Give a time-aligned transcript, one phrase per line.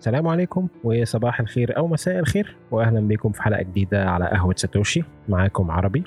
[0.00, 5.02] السلام عليكم وصباح الخير أو مساء الخير واهلا بكم في حلقة جديدة على قهوة ساتوشي.
[5.28, 6.04] معاكم عربي.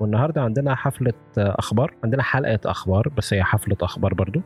[0.00, 4.40] والنهاردة عندنا حفلة أخبار عندنا حلقة أخبار بس هي حفلة أخبار برضو.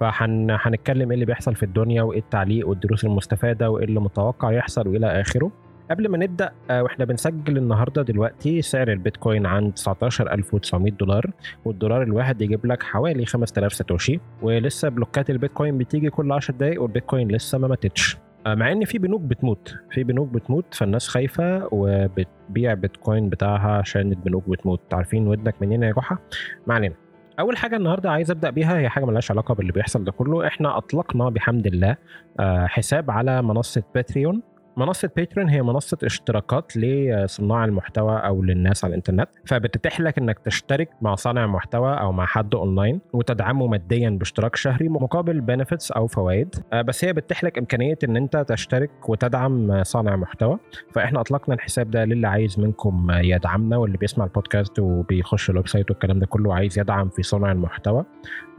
[0.00, 5.20] فهنتكلم إيه اللي بيحصل في الدنيا وإيه التعليق والدروس المستفادة وإيه اللي متوقع يحصل وإلى
[5.20, 5.52] آخره.
[5.90, 11.30] قبل ما نبدأ آه، وإحنا بنسجل النهارده دلوقتي سعر البيتكوين عند 19900 دولار
[11.64, 14.20] والدولار الواحد يجيب لك حوالي 5000 ساتوشي.
[14.42, 18.29] ولسه بلوكات البيتكوين بتيجي كل 10 دقايق والبيتكوين لسه ما ماتتش.
[18.46, 19.74] مع إن في بنوك بتموت.
[19.90, 24.80] في بنوك بتموت فالناس خايفة وبتبيع بيتكوين بتاعها عشان البنوك بتموت.
[24.94, 26.18] عارفين ودنك منين يا جحا؟
[26.66, 26.94] ما علينا.
[27.40, 30.46] أول حاجة النهارده عايز أبدأ بيها هي حاجة ملهاش علاقة باللي بيحصل ده كله.
[30.46, 31.96] إحنا أطلقنا بحمد الله
[32.40, 34.42] آه، حساب على منصة باتريون
[34.80, 40.88] منصة باتريون هي منصة اشتراكات لصناع المحتوى أو للناس على الإنترنت فبتتيح لك إنك تشترك
[41.02, 46.54] مع صانع محتوى أو مع حد أونلاين وتدعمه ماديا باشتراك شهري مقابل benefits أو فوائد.
[46.72, 50.58] آه، بس هي بتتيح لك إمكانية إن أنت تشترك وتدعم صانع محتوى.
[50.92, 56.18] فإحنا أطلقنا الحساب ده للي عايز منكم يدعمنا واللي بيسمع البودكاست وبيخش ال website والكلام
[56.18, 58.04] ده كله عايز يدعم في صنع المحتوى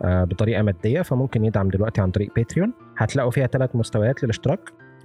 [0.03, 4.59] آه، بطريقة مادية فممكن يدعم دلوقتي عن طريق باتريون هتلاقوا فيها ثلاث مستويات للاشتراك.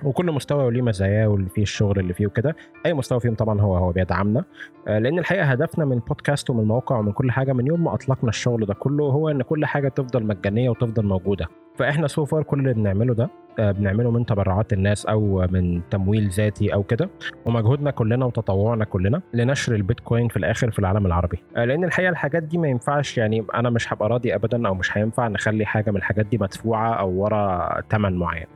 [0.05, 2.57] وكل مستوى وليه مزاياه واللي فيه الشغل اللي فيه وكده.
[2.87, 4.45] أي مستوى فيهم طبعا هو هو بيدعمنا.
[4.89, 8.29] آه، لأن الحقيقة هدفنا من البودكاست ومن الموقع ومن كل حاجة من يوم ما أطلقنا
[8.31, 11.47] الشغل ده كله هو إن كل حاجة تفضل مجانية وتفضل موجودة.
[11.79, 16.29] فاحنا so far كل اللي بنعمله ده آه، بنعمله من تبرعات الناس أو من تمويل
[16.29, 17.09] ذاتي أو كده
[17.45, 21.39] ومجهودنا كلنا وتطوعنا كلنا لنشر البيتكوين في الآخر في العالم العربي.
[21.57, 24.99] آه، لأن الحقيقة الحاجات دي ما ينفعش يعني أنا مش هبقى راضي ابدا أو مش
[24.99, 28.47] هينفع نخلي حاجة من الحاجات دي مدفوعة أو ورا ثمن معين.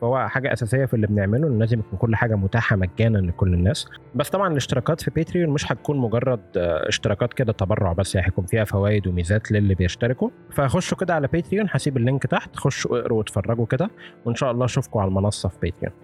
[0.00, 3.86] فهو حاجة أساسية في اللي بنعمله إن لازم يكون كل حاجة متاحة مجانا لكل الناس.
[4.14, 8.46] بس طبعا الاشتراكات في باتريون مش هتكون مجرد آه، اشتراكات كده تبرع بس يعني هيكون
[8.46, 10.30] فيها فوائد وميزات للي بيشتركوا.
[10.50, 13.90] فخشوا كده على باتريون هسيب اللينك تحت خشوا اقروا واتفرجوا كده
[14.24, 15.94] وإن شاء الله أشوفكم على المنصة في باتريون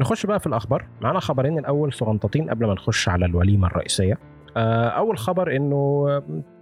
[0.00, 0.86] نخش بقى في الأخبار.
[1.00, 4.18] معانا خبرين الأول صغنطتين قبل ما نخش على الوليمة الرئيسية.
[4.56, 6.06] آه، أول خبر إنه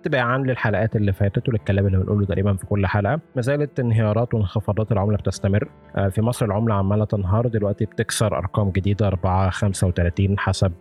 [0.03, 3.21] تباعا للحلقات اللي فاتت وللكلام اللي بنقوله تقريبا في كل حلقة.
[3.37, 5.69] ما زالت انهيارات وانخفاضات العملة بتستمر.
[5.97, 10.73] آه، في مصر العملة عمالة تنهار دلوقتي بتكسر أرقام جديدة 4 35 حسب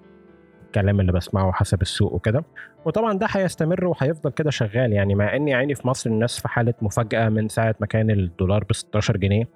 [0.70, 2.44] الكلام اللي بسمعه حسب السوق وكده.
[2.86, 6.74] وطبعا ده هيستمر وهيفضل كده شغال يعني مع ان يعني في مصر الناس في حالة
[6.82, 9.50] مفاجأة من ساعة ما كان الدولار ب 16 جنيه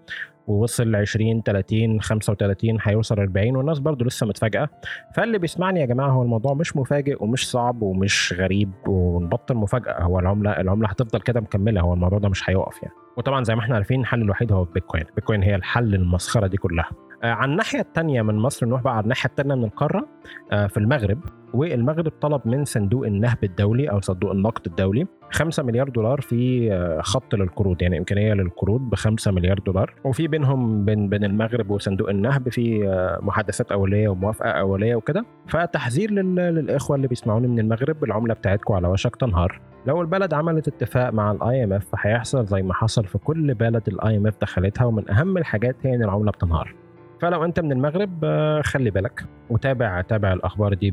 [0.48, 4.70] ووصل 20 30 35 هيوصل 40 والناس برضو لسه متفاجئه
[5.16, 10.02] فاللي بيسمعني يا جماعة هو الموضوع مش مفاجئ ومش صعب ومش غريب ونبطل مفاجأة.
[10.02, 12.96] هو العملة العملة هتفضل كده مكملة هو الموضوع ده مش هيقف يعني.
[13.18, 16.90] وطبعا زي ما إحنا عارفين الحل الوحيد هو بيتكوين بيتكوين هي الحل المسخرة دي كلها.
[17.24, 20.08] على الناحية الثانية من مصر نروح بقى على الناحية الثانية من القاره
[20.52, 21.20] آه، في المغرب.
[21.54, 27.02] والمغرب طلب من صندوق النهب الدولي أو صندوق النقد الدولي 5 مليار دولار في آه،
[27.02, 29.94] خط للقروض يعني إمكانية للقروض ب 5 مليار دولار.
[30.04, 32.80] وفي بينهم بين بين المغرب وصندوق النهب في
[33.22, 35.26] محادثات أولية وموافقة أولية وكده.
[35.48, 39.62] فتحذير للإخوة اللي بيسمعوني من المغرب العملة بتاعتكم على وشك تنهار.
[39.86, 44.18] لو البلد عملت اتفاق مع ال IMF فهيحصل زي ما حصل في كل بلد ال
[44.18, 46.83] IMF دخلتها ومن أهم الحاجات هي ان العملة بتنهار.
[47.24, 49.26] فلو أنت من المغرب آه، خلي بالك.
[49.50, 50.92] وتابع تابع الأخبار دي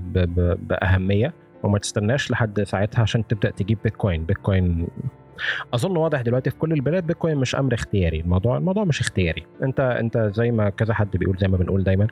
[0.68, 1.34] بأهمية.
[1.62, 4.24] وما تستناش لحد ساعتها عشان تبدأ تجيب بيتكوين.
[4.24, 4.88] بيتكوين
[5.74, 8.20] أظن واضح دلوقتي في كل البلاد بيتكوين مش أمر اختياري.
[8.20, 9.46] الموضوع الموضوع مش اختياري.
[9.62, 12.06] أنت أنت زي ما كذا حد بيقول زي ما بنقول دايما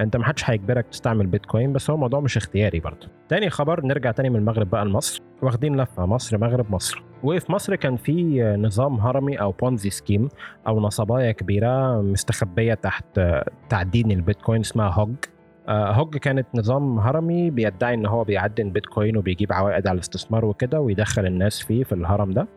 [0.00, 3.08] أنت ما حدش هيجبرك تستعمل بيتكوين بس هو الموضوع مش اختياري برضه.
[3.28, 5.22] تاني خبر نرجع تاني من المغرب بقى لمصر.
[5.42, 7.02] واخدين لفة مصر مغرب مصر.
[7.24, 10.28] وفي مصر كان في نظام هرمي أو Ponzi scheme
[10.66, 13.20] أو نصبايا كبيرة مستخبية تحت
[13.68, 15.14] تعدين البيتكوين اسمها هوج.
[15.68, 20.80] آه، هوج كانت نظام هرمي بيدعي إن هو بيعدن بيتكوين وبيجيب عوائد على الاستثمار وكده
[20.80, 22.48] ويدخل الناس فيه في الهرم ده.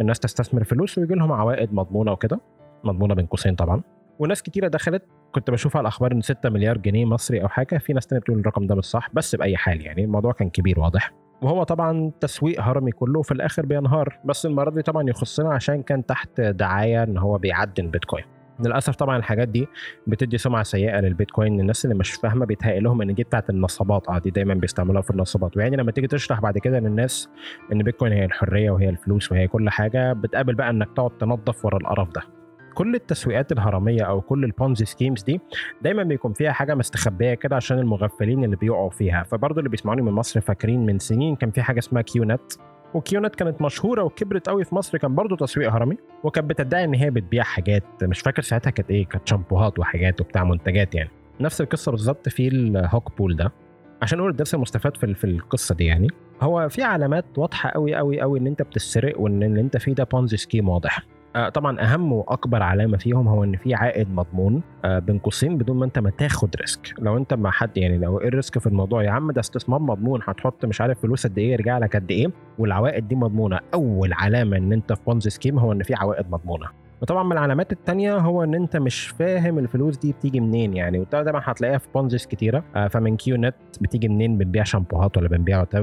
[0.00, 2.40] الناس تستثمر فلوس ويجي لهم عوائد مضمونة وكده
[2.84, 3.82] مضمونة بين قوسين طبعا.
[4.18, 5.02] وناس كتيرة دخلت
[5.32, 8.38] كنت بشوف على الأخبار إن 6 مليار جنيه مصري أو حاجة في ناس تانية بتقول
[8.38, 11.12] الرقم ده مش صح بس بأي حال يعني الموضوع كان كبير واضح.
[11.42, 14.18] وهو طبعا تسويق هرمي كله وفي الآخر بينهار.
[14.24, 18.24] بس المره دي طبعا يخصنا عشان كان تحت دعاية إن هو بيعدن بيتكوين.
[18.64, 19.66] للأسف طبعا الحاجات دي
[20.06, 21.60] بتدي سمعة سيئة للبيتكوين.
[21.60, 24.08] الناس اللي مش فاهمة بيتهيأ لهم إن دي بتاعت النصابات.
[24.08, 25.56] آه دي دايما بيستعملوها في النصابات.
[25.56, 27.28] ويعني لما تيجي تشرح بعد كده للناس
[27.72, 31.76] إن بيتكوين هي الحرية وهي الفلوس وهي كل حاجة بتقابل بقى إنك تقعد تنظف ورا
[31.76, 32.22] القرف ده.
[32.74, 35.40] كل التسويقات الهرمية أو كل ال Ponzi schemes دي
[35.82, 39.22] دايما بيكون فيها حاجة مستخبية كده عشان المغفلين اللي بيقعوا فيها.
[39.22, 42.52] فبرضه اللي بيسمعوني من مصر فاكرين من سنين كان في حاجة اسمها كيو نت
[42.94, 47.10] وكيونت كانت مشهورة وكبرت قوي في مصر كان برضه تسويق هرمي وكانت بتدعي إن هي
[47.10, 47.84] بتبيع حاجات.
[48.02, 51.10] مش فاكر ساعتها كانت إيه كانت شامبوهات وحاجات وبتاع منتجات يعني.
[51.40, 53.52] نفس القصة بالظبط في الهوك بول ده.
[54.02, 56.08] عشان أقول الدرس المستفاد في في القصة دي يعني.
[56.42, 60.04] هو في علامات واضحة قوي قوي قوي إن أنت بتسرق وإن اللي أنت فيه ده
[60.04, 61.02] Ponzi scheme واضح.
[61.54, 65.84] طبعا أهم وأكبر علامة فيهم هو إن في عائد مضمون آه بين قوسين بدون ما
[65.84, 66.94] أنت ما تاخد risk.
[66.98, 69.80] لو أنت مع حد يعني لو إيه ال risk في الموضوع؟ يا عم ده استثمار
[69.80, 72.26] مضمون هتحط مش عارف فلوس قد إيه يرجع لك قد إيه؟
[72.58, 73.60] والعوائد دي مضمونة.
[73.74, 76.66] أول علامة إن أنت في Ponzi scheme هو إن في عوائد مضمونة.
[77.02, 81.22] وطبعا من العلامات التانية هو إن أنت مش فاهم الفلوس دي بتيجي منين يعني وده
[81.22, 82.64] طبعا هتلاقيها في Ponzis كتيرة.
[82.76, 85.76] آه فمن كيو نت بتيجي منين؟ بنبيع شامبوهات ولا بنبيع what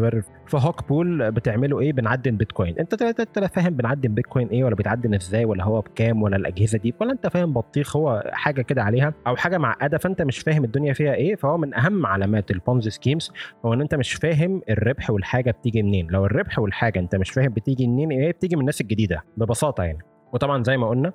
[0.48, 2.80] في هوك بول بتعملوا إيه؟ بنعدن بيتكوين.
[2.80, 6.78] أنت انت لا فاهم بنعدن بيتكوين إيه ولا بيتعدن إزاي ولا هو بكام ولا الأجهزة
[6.78, 10.64] دي؟ ولا أنت فاهم بطيخ هو حاجة كده عليها أو حاجة معقدة فأنت مش فاهم
[10.64, 11.36] الدنيا فيها إيه.
[11.36, 13.32] فهو من أهم علامات ال Ponzi schemes
[13.66, 16.08] هو إن أنت مش فاهم الربح والحاجة بتيجي منين.
[16.12, 20.17] لو الربح والحاجة أنت مش فاهم بتيجي منين إيه بتيجي من الناس الجديدة ببساطة يعني.
[20.34, 21.14] وطبعا زي ما قلنا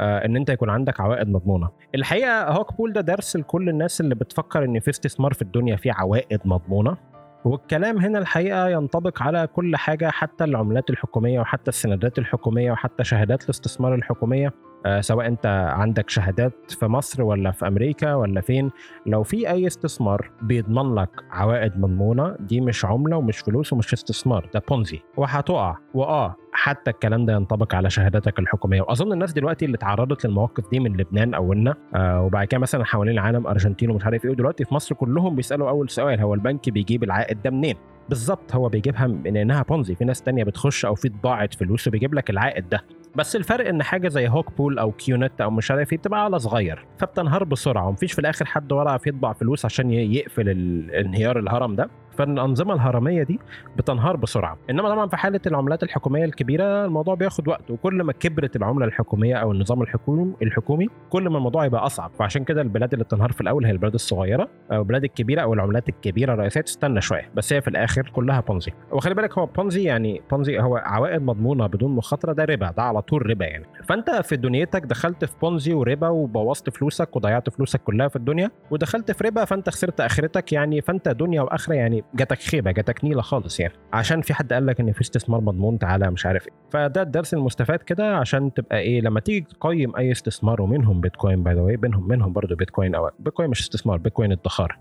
[0.00, 1.68] آه إن أنت يكون عندك عوائد مضمونة.
[1.94, 5.92] الحقيقة هوك بول ده درس لكل الناس اللي بتفكر إن في استثمار في الدنيا فيه
[5.92, 6.96] عوائد مضمونة.
[7.44, 13.44] والكلام هنا الحقيقة ينطبق على كل حاجة حتى العملات الحكومية وحتى السندات الحكومية وحتى شهادات
[13.44, 14.52] الاستثمار الحكومية.
[15.00, 15.46] سواء انت
[15.76, 18.70] عندك شهادات في مصر ولا في أمريكا ولا فين
[19.06, 24.48] لو في أي استثمار بيضمن لك عوائد مضمونة دي مش عملة ومش فلوس ومش استثمار
[24.54, 25.76] ده بونزي وهتقع.
[25.94, 28.80] وآه حتى الكلام ده ينطبق على شهاداتك الحكومية.
[28.82, 33.14] وأظن الناس دلوقتي اللي اتعرضت للمواقف دي من لبنان اولنا آه وبعد كده مثلا حوالين
[33.14, 37.04] العالم أرجنتين ومش عارف إيه ودلوقتي في مصر كلهم بيسألوا أول سؤال هو البنك بيجيب
[37.04, 37.76] العائد ده منين؟
[38.08, 42.14] بالظبط هو بيجيبها من إنها بونزي في ناس تانية بتخش أو في طباعه فلوس وبيجيب
[42.14, 42.84] لك العائد ده.
[43.16, 46.38] بس الفرق إن حاجة زي هوك بول أو كيونت أو مش عارف إيه بتبقى على
[46.38, 50.48] صغير فبتنهار بسرعة ومفيش في الآخر حد ورا يطبع فلوس عشان يقفل
[50.94, 51.90] انهيار الهرم ده.
[52.18, 53.38] فالأنظمة الهرمية دي
[53.76, 54.58] بتنهار بسرعة.
[54.70, 59.34] إنما طبعا في حالة العملات الحكومية الكبيرة الموضوع بياخد وقت وكل ما كبرت العملة الحكومية
[59.36, 62.10] أو النظام الحكومي الحكومي كل ما الموضوع يبقى أصعب.
[62.18, 65.88] فعشان كده البلاد اللي بتنهار في الأول هي البلاد الصغيرة أو البلاد الكبيرة أو العملات
[65.88, 70.22] الكبيرة الرئيسية تستنى شوية بس هي في الآخر كلها بونزي وخلي بالك هو بونزي يعني
[70.30, 73.64] بونزي هو عوائد مضمونة بدون مخاطرة ده ربا ده على طول ربا يعني.
[73.88, 79.10] فأنت في دنيتك دخلت في بونزي وربا وبوظت فلوسك وضيعت فلوسك كلها في الدنيا ودخلت
[79.10, 83.60] في ربا فأنت خسرت آخرتك يعني فأنت دنيا وآخرة يعني جاتك خيبة جاتك نيلة خالص
[83.60, 83.74] يعني.
[83.92, 86.52] عشان في حد قال لك إن في استثمار مضمون تعالى مش عارف إيه.
[86.70, 91.54] فده الدرس المستفاد كده عشان تبقى إيه لما تيجي تقيم أي استثمار ومنهم بيتكوين by
[91.54, 94.78] the بينهم منهم برضه بيتكوين أو بيتكوين مش استثمار بيتكوين ادخار.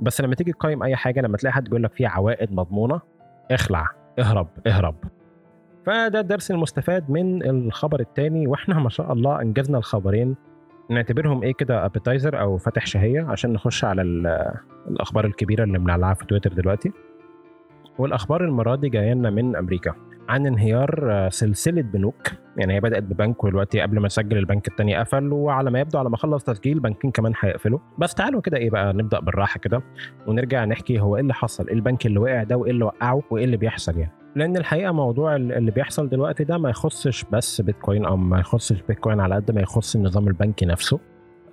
[0.00, 3.00] بس لما تيجي تقيم أي حاجة لما تلاقي حد بيقول لك فيها عوائد مضمونة
[3.50, 3.86] اخلع
[4.18, 4.94] اهرب اهرب.
[5.86, 10.36] فده الدرس المستفاد من الخبر الثاني وإحنا ما شاء الله إنجزنا الخبرين
[10.90, 14.02] نعتبرهم إيه كده appetizer أو فاتح شهية عشان نخش على
[14.88, 16.92] الأخبار الكبيرة اللي بنعلقها في تويتر دلوقتي.
[17.98, 19.94] والأخبار المرة دي جاية لنا من أمريكا
[20.28, 22.28] عن انهيار سلسلة بنوك.
[22.60, 26.08] يعني هي بدأت ببنك ودلوقتي قبل ما نسجل البنك الثاني قفل وعلى ما يبدو على
[26.08, 27.78] ما اخلص تسجيل بنكين كمان هيقفلوا.
[27.98, 29.82] بس تعالوا كده إيه بقى نبدأ بالراحة كده
[30.26, 33.44] ونرجع نحكي هو إيه اللي حصل إيه البنك اللي وقع ده وإيه اللي وقعه وإيه
[33.44, 34.12] اللي بيحصل يعني.
[34.36, 39.20] لأن الحقيقة موضوع اللي بيحصل دلوقتي ده ما يخصش بس بيتكوين أو ما يخصش بيتكوين
[39.20, 41.00] على قد ما يخص النظام البنكي نفسه.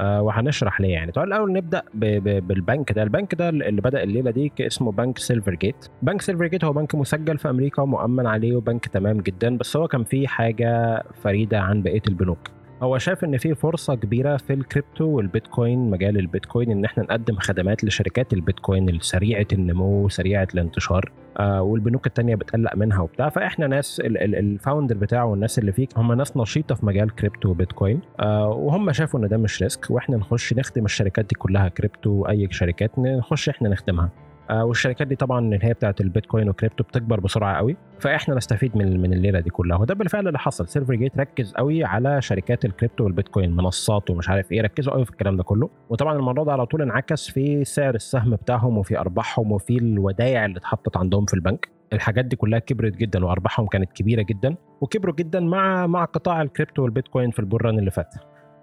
[0.01, 1.11] وهنشرح ليه يعني.
[1.11, 3.03] طيب الأول نبدأ بالبنك ده.
[3.03, 5.85] البنك ده اللي بدأ الليلة دي اسمه بنك سيلفر جيت.
[6.01, 9.87] بنك سيلفر جيت هو بنك مسجل في أمريكا ومؤمن عليه وبنك تمام جدا بس هو
[9.87, 12.56] كان فيه حاجة فريدة عن بقية البنوك.
[12.83, 17.83] هو شايف إن في فرصة كبيرة في الكريبتو والبيتكوين مجال البيتكوين إن إحنا نقدم خدمات
[17.83, 23.29] لشركات البيتكوين السريعه النمو سريعة الانتشار آه والبنوك التانية بتقلق منها وبتاع.
[23.29, 28.01] فإحنا ناس ال founder بتاعه والناس اللي فيه هم ناس نشيطة في مجال كريبتو وبيتكوين
[28.19, 32.47] آه وهم شافوا إن ده مش risk وإحنا نخش نخدم الشركات دي كلها كريبتو واي
[32.51, 34.09] شركات نخش إحنا نخدمها.
[34.51, 39.13] والشركات دي طبعا اللي هي بتاعت البيتكوين وكريبتو بتكبر بسرعة قوي فإحنا نستفيد من من
[39.13, 39.77] الليلة دي كلها.
[39.77, 40.67] وده بالفعل اللي حصل.
[40.67, 44.61] سيلفر جيت ركز قوي على شركات الكريبتو والبيتكوين منصات ومش عارف إيه.
[44.61, 45.69] ركزوا قوي في الكلام ده كله.
[45.89, 50.57] وطبعا الموضوع ده على طول انعكس في سعر السهم بتاعهم وفي أرباحهم وفي الودائع اللي
[50.57, 51.69] اتحطت عندهم في البنك.
[51.93, 54.55] الحاجات دي كلها كبرت جدا وأرباحهم كانت كبيرة جدا.
[54.81, 58.15] وكبروا جدا مع مع قطاع الكريبتو والبيتكوين في ال bull run اللي فات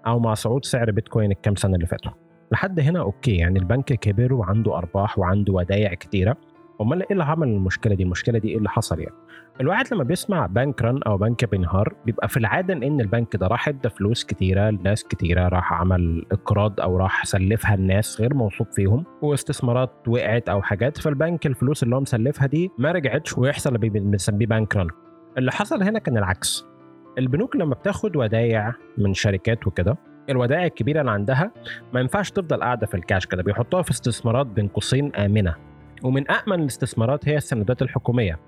[0.07, 2.11] أو مع صعود سعر بيتكوين الكام سنة اللي فاتوا.
[2.51, 3.35] لحد هنا okay.
[3.35, 6.37] يعني البنك كبر وعنده أرباح وعنده ودائع كتيرة.
[6.81, 9.15] أمال إيه اللي عمل المشكلة دي؟ المشكلة دي إيه اللي حصل يعني؟
[9.61, 13.67] الواحد لما بيسمع bank run أو بنك بينهار بيبقى في العادة إن البنك ده راح
[13.67, 19.03] إدى فلوس كتيرة لناس كتيرة راح عمل إقراض أو راح سلفها لناس غير موثوق فيهم
[19.21, 20.97] واستثمارات وقعت أو حاجات.
[20.97, 24.87] فالبنك الفلوس اللي هو مسلفها دي ما رجعتش ويحصل اللي بنسميه bank run.
[25.37, 26.65] اللي حصل هنا كان العكس.
[27.17, 29.97] البنوك لما بتاخد ودايع من شركات وكده
[30.29, 31.51] الودائع الكبيرة اللي عندها
[31.93, 35.55] ما ينفعش تفضل قاعدة في الكاش كده بيحطوها في استثمارات بين قوسين آمنة.
[36.03, 38.39] ومن امن الاستثمارات هي السندات الحكومية.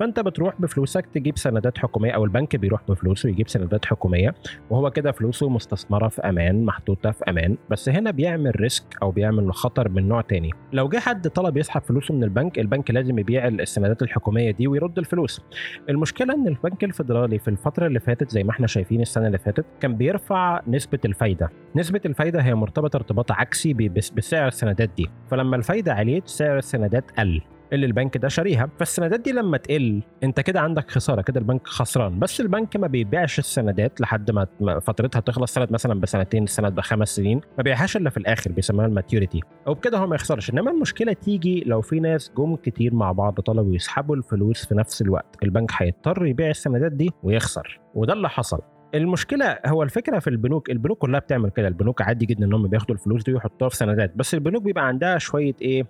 [0.00, 4.34] فانت بتروح بفلوسك تجيب سندات حكومية أو البنك بيروح بفلوسه يجيب سندات حكومية
[4.70, 7.56] وهو كده فلوسه مستثمرة في أمان محطوطة في أمان.
[7.70, 10.50] بس هنا بيعمل risk أو بيعمل خطر من نوع تاني.
[10.72, 14.98] لو جه حد طلب يسحب فلوسه من البنك البنك لازم يبيع السندات الحكومية دي ويرد
[14.98, 15.40] الفلوس.
[15.88, 19.64] المشكلة إن البنك الفيدرالي في الفترة اللي فاتت زي ما إحنا شايفين السنة اللي فاتت
[19.80, 21.50] كان بيرفع نسبة الفايدة.
[21.76, 23.72] نسبة الفايدة هي مرتبطة ارتباط عكسي
[24.16, 25.06] بسعر السندات دي.
[25.30, 27.40] فلما الفايدة عليت سعر السندات قل.
[27.72, 28.68] اللي البنك ده شاريها.
[28.78, 32.18] فالسندات دي لما تقل انت كده عندك خسارة كده البنك خسران.
[32.18, 34.46] بس البنك ما بيبيعش السندات لحد ما
[34.80, 37.36] فترتها تخلص سند مثلا بسنتين سند بخمس سنين.
[37.36, 39.40] ما بيبيعهاش إلا في الآخر بيسموها ال maturity.
[39.66, 40.50] وبكده هو ما يخسرش.
[40.50, 45.02] إنما المشكلة تيجي لو في ناس جم كتير مع بعض طلبوا يسحبوا الفلوس في نفس
[45.02, 45.36] الوقت.
[45.42, 47.80] البنك هيضطر يبيع السندات دي ويخسر.
[47.94, 48.60] وده اللي حصل.
[48.94, 52.94] المشكلة هو الفكرة في البنوك البنوك كلها بتعمل كده البنوك عادي جدا إن هم بياخدوا
[52.94, 55.86] الفلوس دي ويحطوها في سندات بس البنوك بيبقى عندها شوية إيه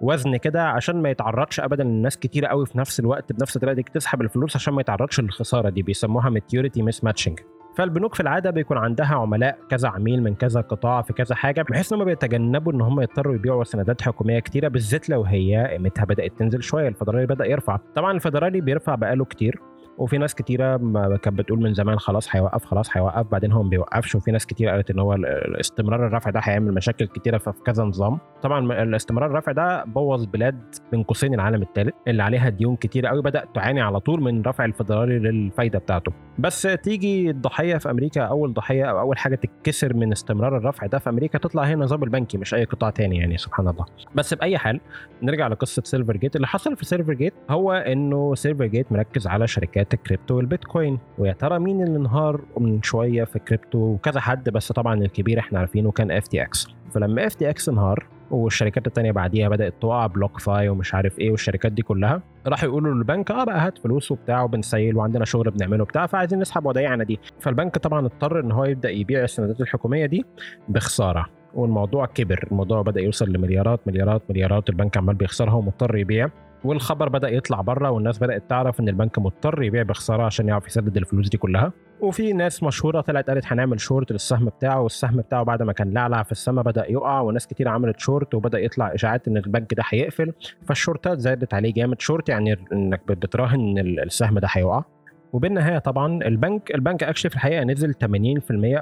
[0.00, 3.82] وزن كده عشان ما يتعرضش ابدا للناس كتيرة قوي في نفس الوقت بنفس الطريقة دي
[3.82, 7.38] تسحب الفلوس عشان ما يتعرضش للخسارة دي بيسموها maturity mismatching
[7.76, 11.92] فالبنوك في العادة بيكون عندها عملاء كذا عميل من كذا قطاع في كذا حاجة بحيث
[11.92, 16.32] إن هم بيتجنبوا إن هم يضطروا يبيعوا سندات حكومية كتيرة بالذات لو هي قيمتها بدأت
[16.38, 17.78] تنزل شوية الفدرالي بدأ يرفع.
[17.94, 19.60] طبعا الفدرالي بيرفع بقاله كتير.
[19.98, 20.76] وفي ناس كتيرة
[21.16, 23.26] كانت بتقول من زمان خلاص هيوقف خلاص هيوقف.
[23.32, 25.16] بعدين هو ما بيوقفش وفي ناس كتير قالت إن هو
[25.60, 28.18] استمرار الرفع ده هيعمل مشاكل كتيرة في كذا نظام.
[28.42, 33.22] طبعا الاستمرار الرفع ده بوظ بلاد بين قوسين العالم الثالث اللي عليها ديون كتيرة قوي
[33.22, 36.12] بدأت تعاني على طول من رفع الفدرالي للفايدة بتاعته.
[36.38, 40.98] بس تيجي الضحية في أمريكا أول ضحية أو أول حاجة تتكسر من استمرار الرفع ده
[40.98, 43.86] في أمريكا تطلع هي النظام البنكي مش أي قطاع تاني يعني سبحان الله.
[44.14, 44.80] بس بأي حال
[45.22, 49.46] نرجع لقصة سيلفر جيت اللي حصل في سيلفر جيت هو إنه سيلفر جيت مركز على
[49.46, 54.72] شركات الكريبتو والبيتكوين ويا ترى مين اللي انهار من شوية في كريبتو وكذا حد بس
[54.72, 60.68] طبعا الكبير إحنا عارفينه كان FTX فلما FTX انهار والشركات التانية بعديها بدأت تقع BlockFi
[60.68, 64.65] ومش عارف إيه والشركات دي كلها راحوا يقولوا للبنك آه بقى هات فلوس وبتاع وبن
[64.65, 67.20] sell وعندنا شغل بنعمله بتاع فعايزين نسحب ودايعنا دي.
[67.40, 70.24] فالبنك طبعا اضطر إن هو يبدأ يبيع السندات الحكومية دي
[70.68, 76.28] بخسارة والموضوع كبر الموضوع بدأ يوصل لمليارات مليارات مليارات البنك عمال بيخسرها ومضطر يبيع.
[76.64, 80.96] والخبر بدأ يطلع بره والناس بدأت تعرف إن البنك مضطر يبيع بخسارة عشان يعرف يسدد
[80.96, 81.72] الفلوس دي كلها.
[82.00, 86.22] وفي ناس مشهورة طلعت قالت هنعمل شورت للسهم بتاعه والسهم بتاعه بعد ما كان لعلع
[86.22, 90.32] في السماء بدأ يقع وناس كتير عملت شورت وبدأ يطلع إشاعات إن البنك ده هيقفل.
[90.66, 92.00] فالشورتات زادت عليه جامد.
[92.00, 94.84] شورت يعني إنك بتراهن إن السهم ده هيقع.
[95.32, 97.98] وبالنهاية طبعا البنك البنك actually في الحقيقة نزل 80%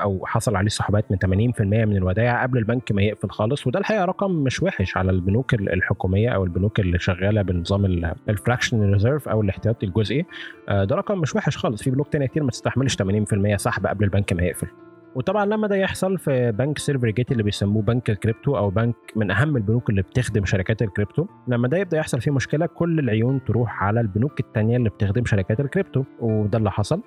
[0.02, 1.18] أو حصل عليه سحوبات من
[1.52, 3.66] 80% من الودائع قبل البنك ما يقفل خالص.
[3.66, 7.84] وده الحقيقة رقم مش وحش على البنوك الحكومية أو البنوك اللي شغالة بنظام
[8.28, 10.24] ال fraction reserve أو الاحتياطي الجزئي.
[10.68, 11.82] ده رقم مش وحش خالص.
[11.82, 14.66] في بنوك تانية كتير ما تستحملش 80% سحب قبل البنك ما يقفل.
[15.14, 19.30] وطبعا لما ده يحصل في بنك سيلفر جيت اللي بيسموه بنك الكريبتو أو بنك من
[19.30, 23.82] أهم البنوك اللي بتخدم شركات الكريبتو لما ده يبدأ يحصل فيه مشكلة كل العيون تروح
[23.82, 27.02] على البنوك التانية اللي بتخدم شركات الكريبتو وده اللي حصل.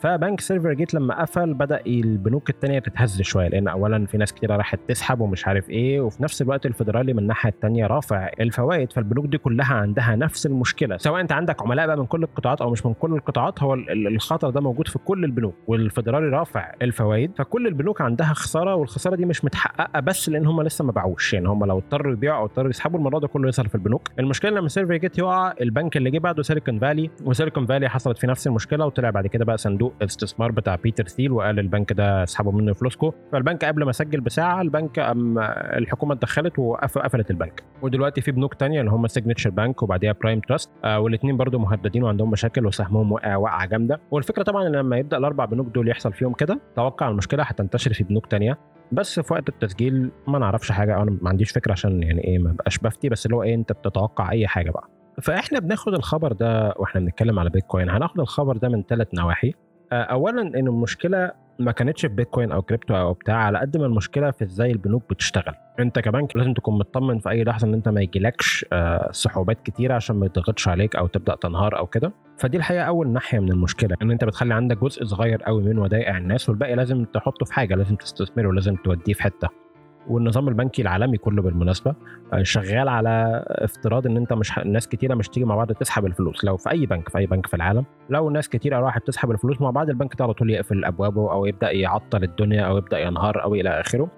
[0.00, 4.50] فبنك سيلفر جيت لما قفل بدأ البنوك التانية تتهز شوية لأن اولا في ناس كتير
[4.50, 9.26] راحت تسحب ومش عارف إيه وفي نفس الوقت الفدرالي من الناحية التانية رافع الفوائد فالبنوك
[9.26, 10.96] دي كلها عندها نفس المشكلة.
[10.96, 14.50] سواء أنت عندك عملاء بقى من كل القطاعات أو مش من كل القطاعات هو الخطر
[14.50, 19.44] ده موجود في كل البنوك والفدرالي رافع الفوائد فكل البنوك عندها خسارة والخسارة دي مش
[19.44, 21.34] متحققة بس لأن هم لسه ما باعوش.
[21.34, 24.08] يعني هم لو اضطروا يبيعوا أو اضطروا يسحبوا الموضوع ده كله يظهر في البنوك.
[24.18, 28.26] المشكلة لما سيلفر جيت يقع البنك اللي جه بعده سيليكون فالي وسيليكون فالي حصلت في
[28.26, 32.52] نفس المشكلة وطلع بعد كده بقى صندوق الاستثمار بتاع بيتر ثيل وقال البنك ده اسحبوا
[32.52, 37.62] منه فلوسكم فالبنك قبل ما سجل بساعة البنك أم الحكومة اتدخلت وقفلت البنك.
[37.82, 42.02] ودلوقتي في بنوك تانية اللي هم Signature Bank وبعديها Prime Trust آه والاثنين برضو مهددين
[42.04, 44.00] وعندهم مشاكل وسهمهم وقع وقعه جامدة.
[44.10, 48.26] والفكرة طبعا لما يبدأ الأربع بنوك دول يحصل فيهم كده توقع المشكلة هتنتشر في بنوك
[48.26, 48.58] تانية.
[48.92, 52.52] بس في وقت التسجيل ما نعرفش حاجة أنا ما عنديش فكرة عشان يعني إيه ما
[52.52, 54.88] بقاش بفتي بس اللي هو إيه أنت بتتوقع أي حاجة بقى.
[55.22, 59.52] فإحنا بناخد الخبر ده وإحنا بنتكلم على بيتكوين هناخد الخبر ده من ثلاث نواحي.
[59.92, 64.30] اولا إن المشكلة ما كانتش في بيتكوين أو كريبتو أو بتاع على قد ما المشكلة
[64.30, 65.54] في إزاي البنوك بتشتغل.
[65.80, 68.66] أنت كبنك لازم تكون مطمن في أي لحظة إن أنت ما يجيلكش
[69.10, 72.12] سحوبات كتيرة عشان ما يضغطش عليك أو تبدأ تنهار أو كده.
[72.38, 76.18] فدي الحقيقة أول ناحية من المشكلة إن أنت بتخلي عندك جزء صغير قوي من ودائع
[76.18, 79.63] الناس والباقي لازم تحطه في حاجة لازم تستثمره لازم توديه في حتة.
[80.08, 81.94] والنظام البنكي العالمي كله بالمناسبة
[82.42, 86.44] شغال على افتراض إن أنت مش ناس كتيرة مش تيجي مع بعض تسحب الفلوس.
[86.44, 89.60] لو في أي بنك في أي بنك في العالم لو ناس كتيرة راحت تسحب الفلوس
[89.60, 93.42] مع بعض البنك ده على طول يقفل أبوابه أو يبدأ يعطل الدنيا أو يبدأ ينهار
[93.42, 94.08] أو إلى آخره.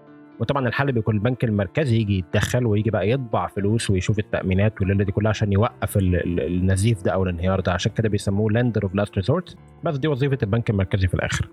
[0.41, 5.13] وطبعا الحل بيكون البنك المركزي يجي يتدخل ويجي بقى يطبع فلوس ويشوف التأمينات والليلة دي
[5.13, 7.73] كلها عشان يوقف النزيف ده أو الانهيار ده.
[7.73, 11.49] عشان كده بيسموه lender of last resort بس دي وظيفة البنك المركزي في الآخر.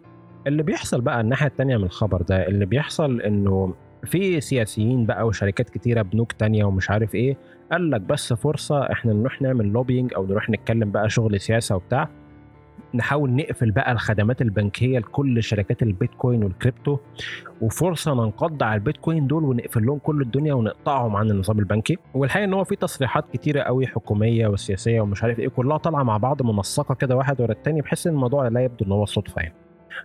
[0.48, 3.74] اللي بيحصل بقى الناحية الثانية من الخبر ده اللي بيحصل إنه
[4.06, 7.38] في سياسيين بقى وشركات كتيرة بنوك تانية ومش عارف إيه
[7.72, 12.10] قال لك بس فرصة إحنا نروح نعمل lobbying أو نروح نتكلم بقى شغل سياسة وبتاع.
[12.96, 16.98] نحاول نقفل بقى الخدمات البنكية لكل شركات البيتكوين والكريبتو.
[17.62, 21.98] وفرصة ننقض على البيتكوين دول ونقفل لهم كل الدنيا ونقطعهم عن النظام البنكي.
[22.14, 26.18] والحقيقة إن هو في تصريحات كتيرة قوي حكومية وسياسية ومش عارف إيه كلها طالعة مع
[26.18, 29.56] بعض منسقة كده واحد ورا التاني بحيث إن الموضوع لا يبدو إن هو صدفة يعني.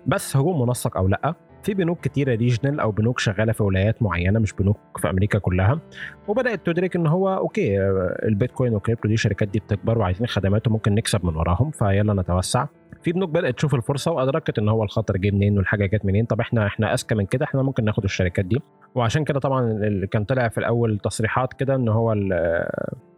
[0.07, 1.35] بس هجوم منسق أو لأ
[1.69, 5.81] في بنوك كتيرة regional أو بنوك شغالة في ولايات معينة مش بنوك في أمريكا كلها.
[6.29, 7.81] وبدأت تدرك إن هو okay
[8.23, 12.67] البيتكوين والكريبتو دي الشركات دي بتكبر وعايزين خدمات وممكن نكسب من وراهم فيلا نتوسع.
[13.03, 16.25] في بنوك بدأت تشوف الفرصة وأدركت إن هو الخطر جه منين والحاجة جت منين.
[16.25, 18.61] طب إحنا إحنا أذكى من كده إحنا ممكن ناخد الشركات دي.
[18.95, 22.13] وعشان كده طبعا كان طلع في الأول تصريحات كده إن هو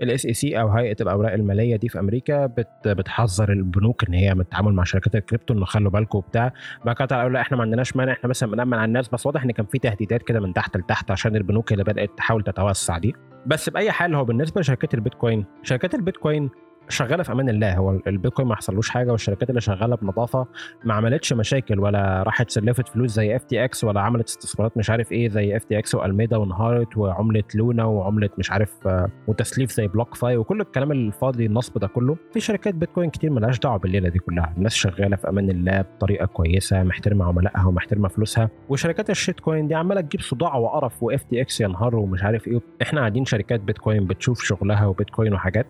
[0.03, 4.41] ال SEC أو هيئة الأوراق المالية دي في أمريكا بت بتحذر البنوك إن هي من
[4.41, 6.53] التعامل مع شركات الكريبتو إنه خلوا بالكم وبتاع.
[6.85, 9.09] بعد كده قالوا لا إحنا ما عندناش مانع إحنا بس بنامن على الناس.
[9.09, 12.43] بس واضح إن كان في تهديدات كده من تحت لتحت عشان البنوك اللي بدأت تحاول
[12.43, 13.15] تتوسع دي.
[13.47, 16.51] بس بأي حال هو بالنسبة لشركات البيتكوين شركات البيتكوين
[16.91, 17.77] شغالة في أمان الله.
[17.77, 20.47] هو البيتكوين ما حصلوش حاجة والشركات اللي شغالة بنظافة
[20.85, 25.29] ما عملتش مشاكل ولا راحت سلفت فلوس زي FTX ولا عملت استثمارات مش عارف إيه
[25.29, 28.89] زي FTX وألميدا وانهارت وعملة لونا وعملة مش عارف
[29.29, 32.17] وتسليف زي BlockFi وكل الكلام الفاضي النصب ده كله.
[32.33, 34.55] في شركات بيتكوين كتير ملهاش دعوة بالليلة دي كلها.
[34.57, 38.51] الناس شغالة في أمان الله بطريقة كويسة محترمة عملائها ومحترمة فلوسها.
[38.69, 42.61] وشركات ال shitcoin دي عمالة تجيب صداع وقرف و FTX ينهار ومش عارف إيه.
[42.83, 45.67] إحنا قاعدين شركات بيتكوين بتشوف شغلها وبيتكوين وحاجات.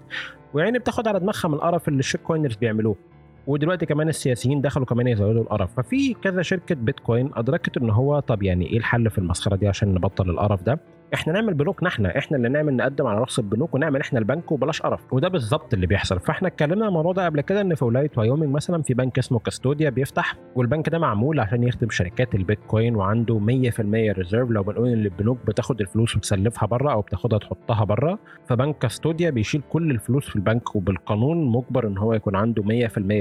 [0.54, 2.96] ويعني بتاخد على دماغها من القرف اللي ال shitcoiners بيعملوه.
[3.46, 5.74] ودلوقتي كمان السياسيين دخلوا كمان يزودوا القرف.
[5.74, 9.94] ففي كذا شركة بيتكوين أدركت إن هو طب يعني إيه الحل في المسخرة دي عشان
[9.94, 10.80] نبطل القرف ده؟
[11.14, 14.82] إحنا نعمل بنوكنا إحنا إحنا اللي نعمل نقدم على رخص البنوك ونعمل إحنا البنك وبلاش
[14.82, 15.00] قرف.
[15.12, 16.20] وده بالظبط اللي بيحصل.
[16.20, 19.90] فاحنا اتكلمنا الموضوع ده قبل كده إن في ولاية وايومنج مثلا في بنك اسمه كاستوديا
[19.90, 23.40] بيفتح والبنك ده معمول عشان يخدم شركات البيتكوين وعنده 100%
[24.18, 29.30] reserve لو بنقول إن البنوك بتاخد الفلوس وتسلفها بره أو بتاخدها تحطها بره فبنك كاستوديا
[29.30, 32.66] بيشيل كل الفلوس في البنك وبالقانون مجبر إن هو يكون عنده 100%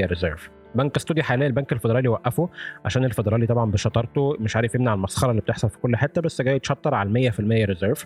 [0.05, 2.49] reserve بنك كاستوديا حاليا البنك الفدرالي وقفه
[2.85, 6.55] عشان الفدرالي طبعا بشطارته مش عارف يمنع المسخرة اللي بتحصل في كل حتة بس جاي
[6.55, 8.05] يتشطر على 100% reserve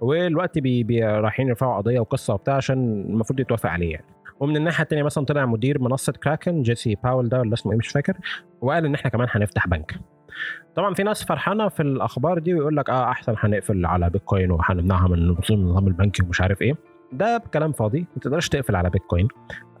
[0.00, 4.04] ودلوقتي بي, بي رايحين يرفعوا قضية وقصة وبتاع عشان المفروض يتوافق عليه يعني.
[4.40, 7.88] ومن الناحية الثانية مثلا طلع مدير منصة كراكن جيسي باول ده ولا اسمه إيه مش
[7.88, 8.14] فاكر
[8.60, 9.94] وقال إن إحنا كمان هنفتح بنك.
[10.76, 15.08] طبعا في ناس فرحانة في الأخبار دي ويقول لك آه أحسن هنقفل على بيتكوين وهنمنعها
[15.08, 15.14] من
[15.50, 16.74] النظام البنكي ومش عارف إيه.
[17.14, 18.00] ده كلام فاضي.
[18.00, 19.28] ما تقدرش تقفل على بيتكوين.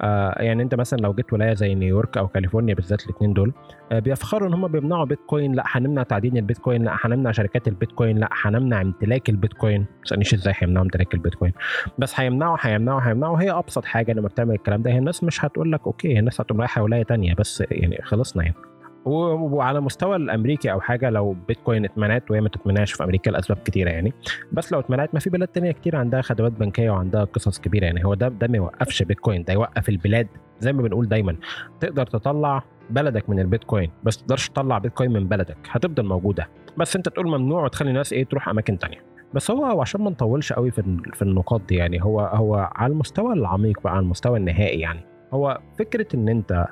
[0.00, 3.52] آه يعني انت مثلا لو جيت ولاية زي نيويورك أو كاليفورنيا بالذات الاثنين دول
[3.92, 5.52] آه بيفخروا إن هم بيمنعوا بيتكوين.
[5.52, 6.84] لأ هنمنع تعدين البيتكوين.
[6.84, 8.18] لأ هنمنع شركات البيتكوين.
[8.18, 9.80] لأ هنمنع امتلاك البيتكوين.
[9.80, 11.52] ما تسألنيش إزاي هيمنعوا امتلاك البيتكوين.
[11.98, 13.40] بس هيمنعوا هيمنعوا هيمنعوا.
[13.42, 14.90] هي أبسط حاجة لما بتعمل الكلام ده.
[14.90, 18.56] هي الناس مش هتقول لك okay الناس هتقوم رايحة ولاية ثانية بس يعني خلصنا يعني.
[19.04, 23.90] وعلى مستوى الأمريكي أو حاجة لو بيتكوين اتمنعت وهي ما تتمنعش في أمريكا لأسباب كتيرة
[23.90, 24.12] يعني.
[24.52, 28.04] بس لو اتمنعت ما في بلاد تانية كتير عندها خدمات بنكية وعندها قصص كبيرة يعني.
[28.04, 30.28] هو ده ده ما يوقفش بيتكوين ده يوقف البلاد
[30.60, 31.36] زي ما بنقول دايما.
[31.80, 36.48] تقدر تطلع بلدك من البيتكوين بس تقدرش تطلع بيتكوين من بلدك هتفضل موجودة.
[36.76, 39.02] بس أنت تقول ممنوع وتخلي الناس إيه تروح أماكن تانية.
[39.34, 40.82] بس هو عشان ما نطولش قوي في
[41.14, 45.00] في النقاط دي يعني هو هو على المستوى العميق بقى على المستوى النهائي يعني.
[45.32, 46.66] هو فكرة إن أنت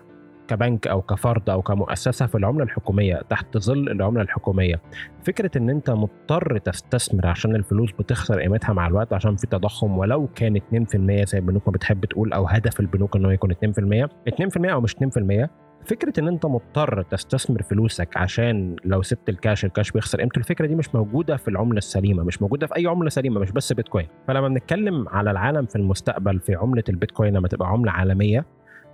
[0.52, 4.80] كبنك أو كفرد أو كمؤسسة في العملة الحكومية تحت ظل العملة الحكومية.
[5.24, 10.26] فكرة إن أنت مضطر تستثمر عشان الفلوس بتخسر قيمتها مع الوقت عشان في تضخم ولو
[10.34, 14.80] كان 2% زي البنوك ما بتحب تقول أو هدف البنوك انه يكون 2% 2% أو
[14.80, 15.48] مش 2%
[15.86, 20.38] فكرة إن أنت مضطر تستثمر فلوسك عشان لو سبت ال cash ال cash بيخسر قيمته
[20.38, 23.72] الفكرة دي مش موجودة في العملة السليمة مش موجودة في أي عملة سليمة مش بس
[23.72, 24.06] بيتكوين.
[24.28, 28.46] فلما بنتكلم على العالم في المستقبل في عملة البيتكوين لما تبقى عملة عالمية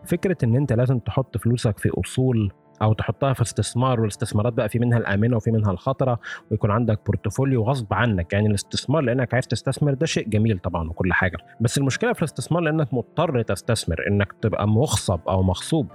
[0.05, 4.79] فكرة إن أنت لازم تحط فلوسك في أصول أو تحطها في استثمار والاستثمارات بقى في
[4.79, 8.33] منها الآمنة وفي منها الخطرة ويكون عندك portfolio غصب عنك.
[8.33, 11.37] يعني الاستثمار لأنك عايز تستثمر ده شيء جميل طبعا وكل حاجة.
[11.61, 15.87] بس المشكلة في الاستثمار لأنك مضطر تستثمر إنك تبقى مغصب أو مغصوب.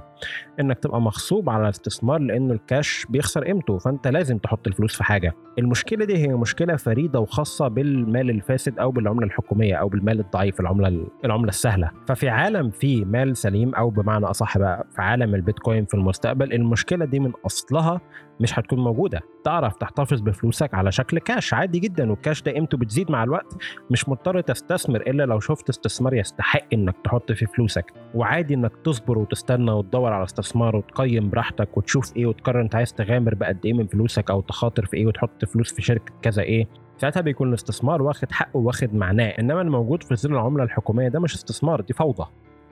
[0.60, 5.34] انك تبقى مغصوب على الاستثمار لأنه الكاش بيخسر قيمته فانت لازم تحط الفلوس في حاجة.
[5.60, 11.08] المشكلة دي هي مشكلة فريدة وخاصة بالمال الفاسد أو بالعملة الحكومية أو بالمال الضعيف العملة
[11.26, 11.92] العملة السهلة.
[12.08, 17.06] ففي عالم فيه مال سليم أو بمعنى أصح بقى في عالم البيتكوين في المستقبل المشكلة
[17.06, 18.02] دي من أصلها
[18.40, 19.22] مش هتكون موجودة.
[19.44, 23.56] تعرف تحتفظ بفلوسك على شكل كاش عادي جدا والكاش ده قيمته بتزيد مع الوقت.
[23.92, 27.94] مش مضطر تستثمر إلا لو شفت استثمار يستحق إنك تحط فيه فلوسك.
[28.16, 33.36] وعادي إنك تصبر وتستنى وتدور على استثمار وتقيم براحتك وتشوف إيه وتقرر أنت عايز تغامر
[33.36, 37.22] بقد إيه من فلوسك أو تخاطر في إيه وتحط فلوس في شركة كذا إيه ساعتها
[37.22, 39.28] بيكون الاستثمار واخد حقه واخد معناه.
[39.30, 42.26] إنما الموجود في ظل العملة الحكومية ده مش استثمار دي فوضى.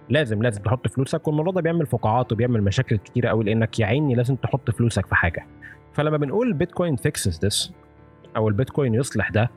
[0.10, 4.16] لازم لازم تحط فلوسك والموضوع ده بيعمل فقاعات وبيعمل مشاكل كتيرة قوي لأنك يا عيني
[4.16, 5.46] لازم تحط فلوسك في حاجة.
[5.94, 7.74] فلما بنقول ال Bitcoin fixes this
[8.38, 9.52] أو البيتكوين يصلح ده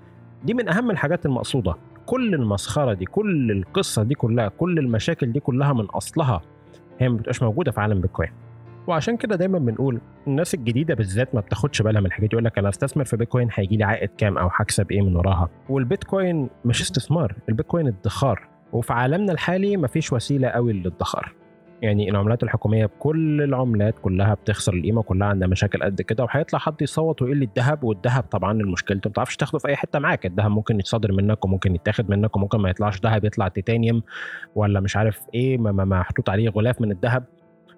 [0.45, 1.75] دي من أهم الحاجات المقصودة.
[2.07, 6.41] كل المسخرة دي كل القصة دي كلها كل المشاكل دي كلها من أصلها
[6.99, 8.31] هي ما بتبقاش موجودة في عالم بيتكوين.
[8.87, 12.69] وعشان كده دايما بنقول الناس الجديدة بالذات ما بتاخدش بالها من الحاجات يقول لك أنا
[12.69, 15.49] أستثمر في بيتكوين هيجي لي عائد كام أو هكسب إيه من وراها.
[15.69, 18.49] والبيتكوين مش استثمار البيتكوين ادخار.
[18.73, 21.33] وفي عالمنا الحالي مفيش وسيلة قوي للادخار.
[21.83, 26.83] يعني العملات الحكومية بكل العملات كلها بتخسر القيمة كلها عندها مشاكل قد كده وهيطلع حد
[26.83, 30.27] يصوت ويقول لي الذهب والذهب طبعا المشكلة انت ما بتعرفش تاخده في أي حتة معاك
[30.27, 34.03] الذهب ممكن يتصادر منك وممكن يتاخد منك وممكن ما يطلعش ذهب يطلع تيتانيوم
[34.55, 37.25] ولا مش عارف إيه محطوط عليه غلاف من الذهب.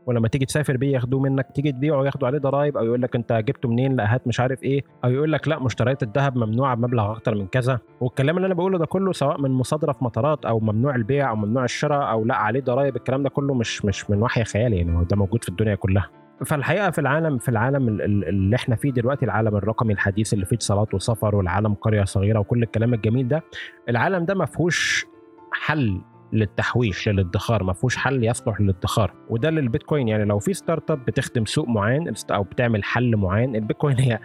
[0.06, 3.32] ولما تيجي تسافر بيه ياخدوه منك تيجي تبيعه ياخدوا عليه ضرائب أو يقول لك أنت
[3.32, 7.12] جبته منين لا هات مش عارف إيه أو يقول لك لا مشتريات الذهب ممنوعة بمبلغ
[7.12, 7.78] أكتر من كذا.
[8.00, 11.36] والكلام اللي أنا بقوله ده كله سواء من مصادرة في مطارات أو ممنوع البيع أو
[11.36, 15.04] ممنوع الشراء أو لا عليه ضرائب الكلام ده كله مش مش من وحي خيالي يعني
[15.04, 16.10] ده موجود في الدنيا كلها.
[16.46, 20.94] فالحقيقة في العالم في العالم اللي إحنا فيه دلوقتي العالم الرقمي الحديث اللي فيه اتصالات
[20.94, 23.42] وسفر والعالم قرية صغيرة وكل الكلام الجميل ده
[23.88, 25.06] العالم ده ما فيهوش
[25.52, 26.00] حل
[26.32, 27.62] للتحويش للادخار.
[27.62, 29.12] ما فيهوش حل يصلح للادخار.
[29.30, 30.08] وده للبيتكوين.
[30.08, 34.18] يعني لو في startup بتخدم سوق معين أو بتعمل حل معين البيتكوين هي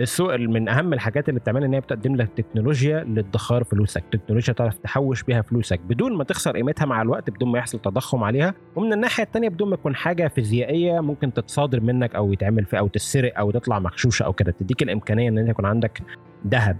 [0.00, 4.04] السوق من أهم الحاجات اللي بتعملها إن هي بتقدم لك تكنولوجيا لادخار فلوسك.
[4.12, 5.80] تكنولوجيا تعرف تحوش بيها فلوسك.
[5.80, 8.54] بدون ما تخسر قيمتها مع الوقت بدون ما يحصل تضخم عليها.
[8.76, 12.88] ومن الناحية الثانية بدون ما تكون حاجة فيزيائية ممكن تتصادر منك أو يتعمل فيها أو
[12.88, 14.52] تسرق أو تطلع مغشوشة أو كده.
[14.52, 16.02] تديك الإمكانية إن أنت يكون عندك
[16.46, 16.76] ذهب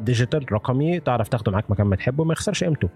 [0.00, 2.88] ديجيتال رقمي تعرف تاخده معاك مكان ما تحبه وما يخسرش قيمته.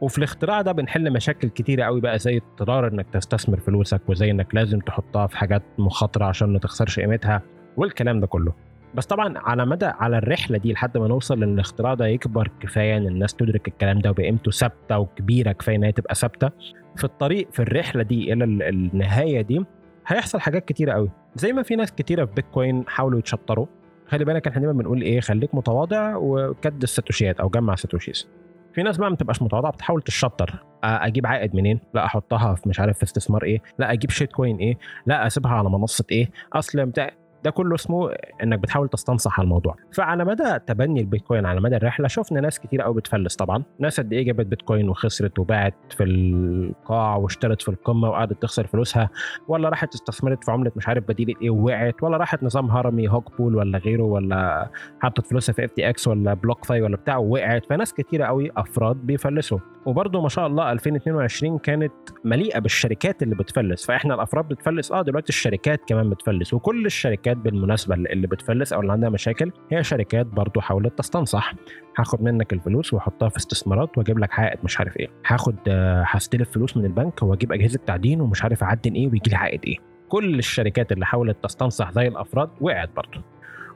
[0.00, 4.54] وفي الاختراع ده بنحل مشاكل كتيرة قوي بقى زي اضطرار إنك تستثمر فلوسك وزي إنك
[4.54, 7.42] لازم تحطها في حاجات مخاطرة عشان ما تخسرش قيمتها
[7.76, 8.52] والكلام ده كله.
[8.94, 12.96] بس طبعا على مدى على الرحلة دي لحد ما نوصل إن الاختراع ده يكبر كفاية
[12.96, 16.50] إن الناس تدرك الكلام ده وبقيمته ثابتة وكبيرة كفاية إن هي تبقى ثابتة
[16.96, 19.64] في الطريق في الرحلة دي إلى النهاية دي
[20.06, 21.10] هيحصل حاجات كتيرة قوي.
[21.34, 23.66] زي ما في ناس كتيرة في بيتكوين حاولوا يتشطروا.
[24.08, 28.28] خلي بالك إحنا دايما بنقول إيه خليك متواضع وكدس ساتوشيات أو جمع satoshis
[28.74, 30.64] في ناس بقى ما بتبقاش متواضعة بتحاول تشطر.
[30.84, 33.62] أجيب عائد منين؟ لا أحطها في مش عارف في استثمار إيه.
[33.78, 37.10] لا أجيب shitcoin إيه؟ لا أسيبها على منصة إيه؟ أصل بتاع
[37.44, 38.10] ده كله اسمه
[38.42, 39.76] إنك بتحاول تستنصح على الموضوع.
[39.92, 43.62] فعلى مدى تبني البيتكوين على مدى الرحلة شفنا ناس كتير قوي بتفلس طبعا.
[43.78, 49.10] ناس قد إيه جابت بيتكوين وخسرت وباعت في القاع واشترت في القمة وقعدت تخسر فلوسها
[49.48, 53.56] ولا راحت استثمرت في عملة مش عارف بديله إيه ووقعت ولا راحت نظام هرمي Hoggpool
[53.56, 57.66] ولا غيره ولا حطت فلوسها في FTX ولا BlockFi ولا بتاع ووقعت.
[57.66, 59.58] فناس كتيرة قوي أفراد بيفلسوا.
[59.86, 61.92] وبرضه ما شاء الله 2022 كانت
[62.24, 63.86] مليئة بالشركات اللي بتفلس.
[63.86, 66.54] فإحنا الأفراد بتفلس آه دلوقتي الشركات كمان بتفلس.
[66.54, 71.54] وكل الشركات بالمناسبة اللي بتفلس أو اللي عندها مشاكل هي شركات برضه حاولت تستنصح.
[71.98, 75.08] هاخد منك الفلوس واحطها في استثمارات وأجيب لك عائد مش عارف إيه.
[75.26, 79.36] هاخد آه، هستلف فلوس من البنك وأجيب أجهزة تعدين ومش عارف اعدن إيه ويجي لي
[79.36, 79.76] عائد إيه.
[80.08, 83.22] كل الشركات اللي حاولت تستنصح زي الأفراد وقعت برضه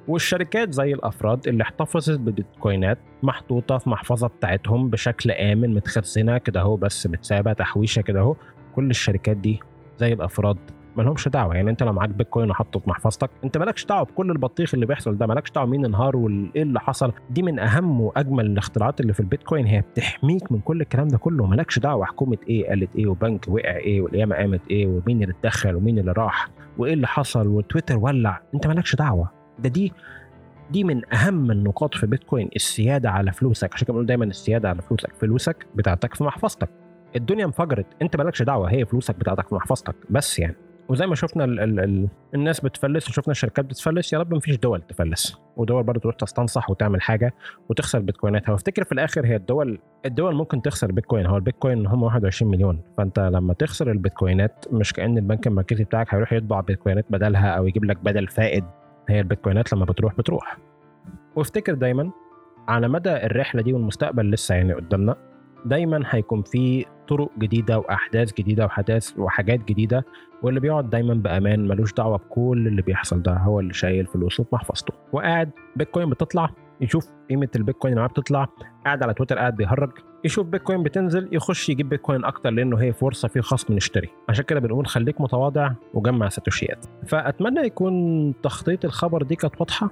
[0.09, 6.77] والشركات زي الأفراد اللي احتفظت ببيتكوينات محطوطة في محفظة بتاعتهم بشكل آمن متخزنة كده أهو
[6.77, 8.37] بس متسابة تحويشة كده أهو.
[8.75, 9.61] كل الشركات دي
[9.99, 10.57] زي الأفراد
[10.97, 11.55] مالهمش دعوة.
[11.55, 15.17] يعني أنت لو معاك بيتكوين وحطه في محفظتك أنت مالكش دعوة بكل البطيخ اللي بيحصل
[15.19, 17.13] ده مالكش دعوة مين انهار وايه اللي حصل.
[17.31, 19.67] دي من أهم وأجمل الاختراعات اللي في البيتكوين.
[19.67, 21.47] هي بتحميك من كل الكلام ده كله.
[21.47, 25.75] مالكش دعوة حكومة إيه قالت إيه وبنك وقع إيه والقيامة قامت إيه ومين اللي اتدخل
[25.77, 28.41] ومين اللي راح وإيه اللي حصل وتويتر ولع.
[28.55, 29.31] أنت مالكش دعوة.
[29.59, 29.93] ده دي
[30.71, 33.75] دي من أهم النقاط في بيتكوين السيادة على فلوسك.
[33.75, 35.15] عشان كده بنقول دايما السيادة على فلوسك.
[35.15, 36.69] فلوسك بتاعتك في محفظتك.
[37.17, 37.87] الدنيا انفجرت.
[38.03, 38.71] أنت مالكش دعوة.
[38.73, 39.95] هي فلوسك بتاعتك في محفظتك.
[40.11, 40.55] بس يعني.
[40.89, 44.83] وزي ما شفنا ال ال ال الناس بتفلس وشفنا الشركات بتفلس يا رب مفيش دول
[44.83, 45.39] تفلس.
[45.57, 47.35] ودول برضه تروح تستنصح وتعمل حاجة
[47.69, 48.53] وتخسر بيتكويناتها.
[48.53, 51.27] وافتكر في الآخر هي الدول الدول ممكن تخسر بيتكوين.
[51.27, 52.81] هو البيتكوين هم 21 مليون.
[52.99, 57.85] فأنت لما تخسر البيتكوينات مش كأن البنك المركزي بتاعك هيروح يطبع بيتكوينات بدلها أو يجيب
[57.85, 58.65] لك بدل فائد.
[59.09, 60.59] هي البيتكوينات لما بتروح بتروح.
[61.37, 62.11] وافتكر دايما
[62.69, 65.17] على مدى الرحلة دي والمستقبل لسه يعني قدامنا
[65.65, 70.05] دايما هيكون في طرق جديدة وأحداث جديدة وحداث وحاجات جديدة
[70.43, 74.55] واللي بيقعد دايما بأمان ملوش دعوة بكل اللي بيحصل ده هو اللي شايل فلوسه في
[74.55, 76.51] محفظته وقاعد بيتكوين بتطلع
[76.81, 78.49] يشوف قيمة البيتكوين اللي بتطلع
[78.85, 79.91] قاعد على تويتر قاعد بيهرج
[80.25, 84.09] يشوف بيتكوين بتنزل يخش يجيب بيتكوين أكتر لأنه هي فرصة في خصم نشتري.
[84.29, 86.87] عشان كده بنقول خليك متواضع وجمع ساتوشيات.
[87.07, 89.91] فأتمنى يكون تخطيط الخبر دي كانت واضحة.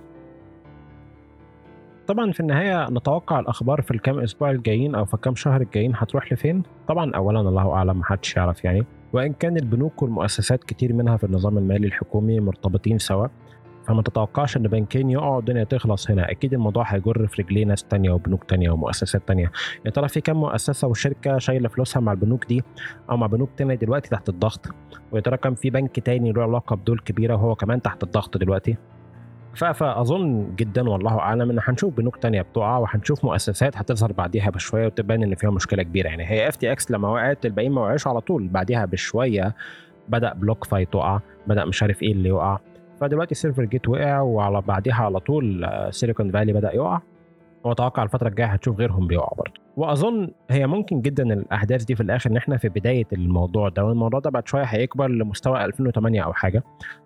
[2.06, 6.32] طبعا في النهاية نتوقع الأخبار في الكام أسبوع الجايين أو في الكام شهر الجايين هتروح
[6.32, 8.84] لفين؟ طبعا اولا الله أعلم محدش يعرف يعني.
[9.12, 13.26] وإن كان البنوك والمؤسسات كتير منها في النظام المالي الحكومي مرتبطين سوا
[13.88, 16.30] فما تتوقعش إن بنكين يقعوا الدنيا تخلص هنا.
[16.30, 19.52] أكيد الموضوع هيجر في رجليه ناس تانية وبنوك تانية ومؤسسات تانية.
[19.86, 22.62] يا ترى في كام مؤسسة وشركة شايلة فلوسها مع البنوك دي
[23.10, 24.68] أو مع بنوك تانية دلوقتي تحت الضغط؟
[25.12, 28.76] ويا ترى كام في بنك تاني له علاقة بدول كبيرة وهو كمان تحت الضغط دلوقتي؟
[29.54, 35.22] فأظن جدا والله أعلم إن هنشوف بنوك تانية بتقع وهنشوف مؤسسات هتظهر بعديها بشوية وتبان
[35.22, 36.08] إن فيها مشكلة كبيرة.
[36.08, 38.48] يعني هي FTX لما وقعت الباقيين ما وقعوش على طول.
[38.48, 39.54] بعديها بشوية
[40.08, 42.58] بدأ BlockFi تقع بدأ مش عارف إيه اللي يقع.
[43.00, 47.00] فدلوقتي Silvergate وقع وعلى بعديها على طول Silicon Valley بدأ يقع.
[47.64, 49.52] وأتوقع الفترة الجاية هتشوف غيرهم بيقعوا برضه.
[49.76, 54.20] وأظن هي ممكن جدا الأحداث دي في الآخر إن إحنا في بداية الموضوع ده والموضوع
[54.20, 56.62] ده بعد شوية هيكبر لمستوى 2008 أو حاجة.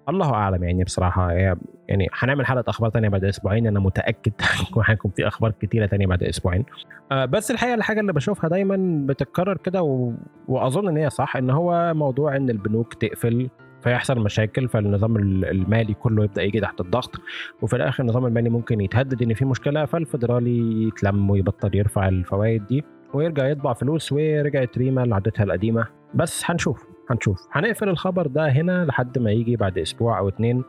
[0.09, 4.33] الله أعلم يعني بصراحة يعني هنعمل حلقة أخبار تانية بعد أسبوعين أنا متأكد
[4.87, 6.65] هيكون في أخبار كتيرة تانية بعد أسبوعين.
[7.13, 10.13] آه بس الحقيقة الحاجة اللي بشوفها دايما بتتكرر كده و...
[10.49, 13.49] وأظن إن هي صح إن هو موضوع إن البنوك تقفل
[13.83, 17.21] فيحصل مشاكل فالنظام المالي كله يبدأ يجي تحت الضغط
[17.63, 22.85] وفي الآخر النظام المالي ممكن يتهدد إن في مشكلة فالفدرالي يتلم ويبطل يرفع الفوائد دي
[23.15, 25.87] ويرجع يطبع فلوس ورجعت ريما لعادتها القديمة.
[26.15, 27.49] بس هنشوف هنشوف.
[27.53, 30.63] هنقفل الخبر ده هنا لحد ما يجي بعد أسبوع أو اتنين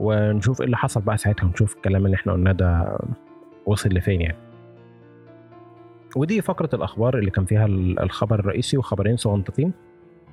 [0.00, 2.98] ونشوف إيه اللي حصل بقى ساعتها ونشوف الكلام اللي إحنا قلناه ده
[3.66, 4.36] وصل لفين يعني.
[6.16, 9.72] ودي فقرة الأخبار اللي كان فيها الخبر الرئيسي وخبرين صغنطتين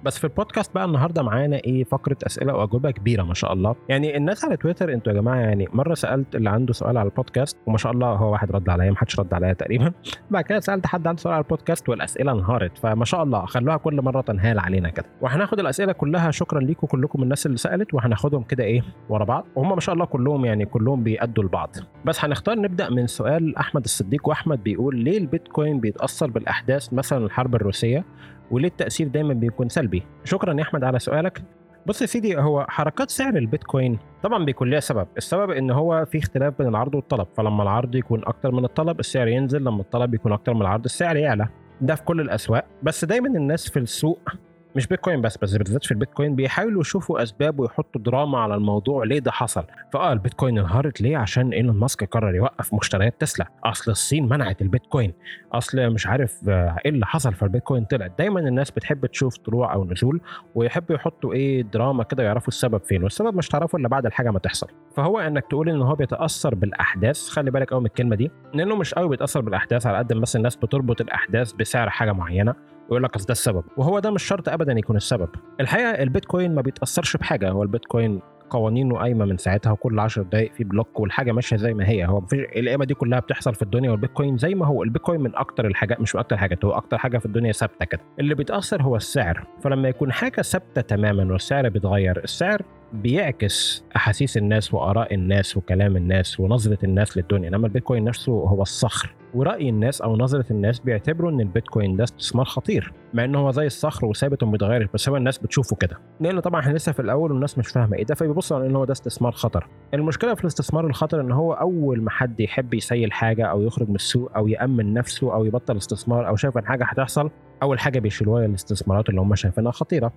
[0.04, 3.76] بس في البودكاست بقى النهارده معانا إيه فقرة أسئلة وأجوبة كبيرة ما شاء الله.
[3.90, 7.58] يعني الناس على تويتر أنتوا يا جماعة يعني مرة سألت اللي عنده سؤال على البودكاست
[7.68, 9.92] وما شاء الله هو واحد رد عليا ما حدش رد عليا تقريبا.
[10.32, 14.02] بعد كده سألت حد عنده سؤال على البودكاست والأسئلة انهارت فما شاء الله خلوها كل
[14.02, 15.06] مرة تنهال علينا كده.
[15.22, 19.46] وهناخد الأسئلة كلها شكرا ليكم كلكم الناس اللي سألت وهناخدهم كده إيه ورا بعض.
[19.56, 21.76] وهم ما شاء الله كلهم يعني كلهم بيأدوا لبعض.
[22.06, 27.56] بس هنختار نبدأ من سؤال أحمد الصديق وأحمد بيقول ليه البيتكوين بيتأثر بالأحداث مثلا الحرب
[27.56, 28.06] الروسية؟
[28.52, 30.04] وليه التأثير دايما بيكون سلبي.
[30.24, 31.44] شكرا يا أحمد على سؤالك.
[31.86, 35.08] بص يا سيدي هو حركات سعر البيتكوين طبعا بيكون ليها سبب.
[35.18, 37.28] السبب إن هو في اختلاف بين العرض والطلب.
[37.38, 39.62] فلما العرض يكون أكتر من الطلب السعر ينزل.
[39.64, 41.48] لما الطلب يكون أكتر من العرض السعر يعلى.
[41.82, 42.66] ده في كل الأسواق.
[42.84, 44.30] بس دايما الناس في السوق
[44.76, 49.20] مش بيتكوين بس بس بالذات في البيتكوين بيحاولوا يشوفوا أسباب ويحطوا دراما على الموضوع ليه
[49.20, 49.64] ده حصل.
[49.94, 53.48] فآه البيتكوين انهارت ليه؟ عشان إيلون ماسك قرر يوقف مشتريات تسلا.
[53.64, 55.14] أصل الصين منعت البيتكوين.
[55.54, 58.18] أصل مش عارف آه، إيه اللي حصل فالبيتكوين طلعت.
[58.18, 60.22] دايما الناس بتحب تشوف طلوع أو نزول
[60.56, 63.04] ويحبوا يحطوا إيه دراما كده يعرفوا السبب فين.
[63.04, 64.68] والسبب مش تعرفه إلا بعد الحاجة ما تحصل.
[64.96, 68.94] فهو إنك تقول إن هو بيتأثر بالأحداث خلي بالك قوي من الكلمة دي لأنه مش
[68.94, 72.56] قوي بيتأثر بالأحداث على قد ما بس الناس بتربط الأحداث بسعر حاجة معينة.
[72.90, 73.64] ويقول لك ده السبب.
[73.78, 75.30] وهو ده مش شرط ابدا يكون السبب.
[75.60, 77.50] الحقيقة البيتكوين ما بيتأثرش بحاجة.
[77.50, 81.90] هو البيتكوين قوانينه قايمة من ساعتها وكل 10 دقائق في بلوك والحاجة ماشية زي ما
[81.90, 82.06] هي.
[82.06, 84.84] هو مفيش القيمة دي كلها بتحصل في الدنيا والبيتكوين زي ما هو.
[84.84, 88.02] البيتكوين من أكتر الحاجات مش من أكتر حاجات هو أكتر حاجة في الدنيا ثابتة كده.
[88.20, 89.48] اللي بيتأثر هو السعر.
[89.64, 92.62] فلما يكون حاجة ثابتة تماما والسعر بيتغير السعر
[92.94, 99.16] بيعكس أحاسيس الناس وآراء الناس وكلام الناس ونظرة الناس للدنيا انما البيتكوين نفسه هو الصخر.
[99.34, 103.66] ورأي الناس أو نظرة الناس بيعتبروا إن البيتكوين ده استثمار خطير مع إن هو زي
[103.66, 105.98] الصخر وثابت وما بيتغيرش بس هو الناس بتشوفه كده.
[106.20, 108.86] لأن طبعا إحنا لسه في الأول والناس مش فاهمة إيه ده فبيبصوا على إن هو
[108.86, 109.68] ده استثمار خطر.
[109.94, 113.96] المشكلة في الاستثمار الخطر إن هو أول ما حد يحب يسيل حاجة أو يخرج من
[113.96, 117.30] السوق أو يأمن نفسه أو يبطل استثمار أو شايف إن حاجة هتحصل
[117.64, 120.14] أول حاجة بيشيلوها الاستثمارات اللي هم شايفينها خطيرة.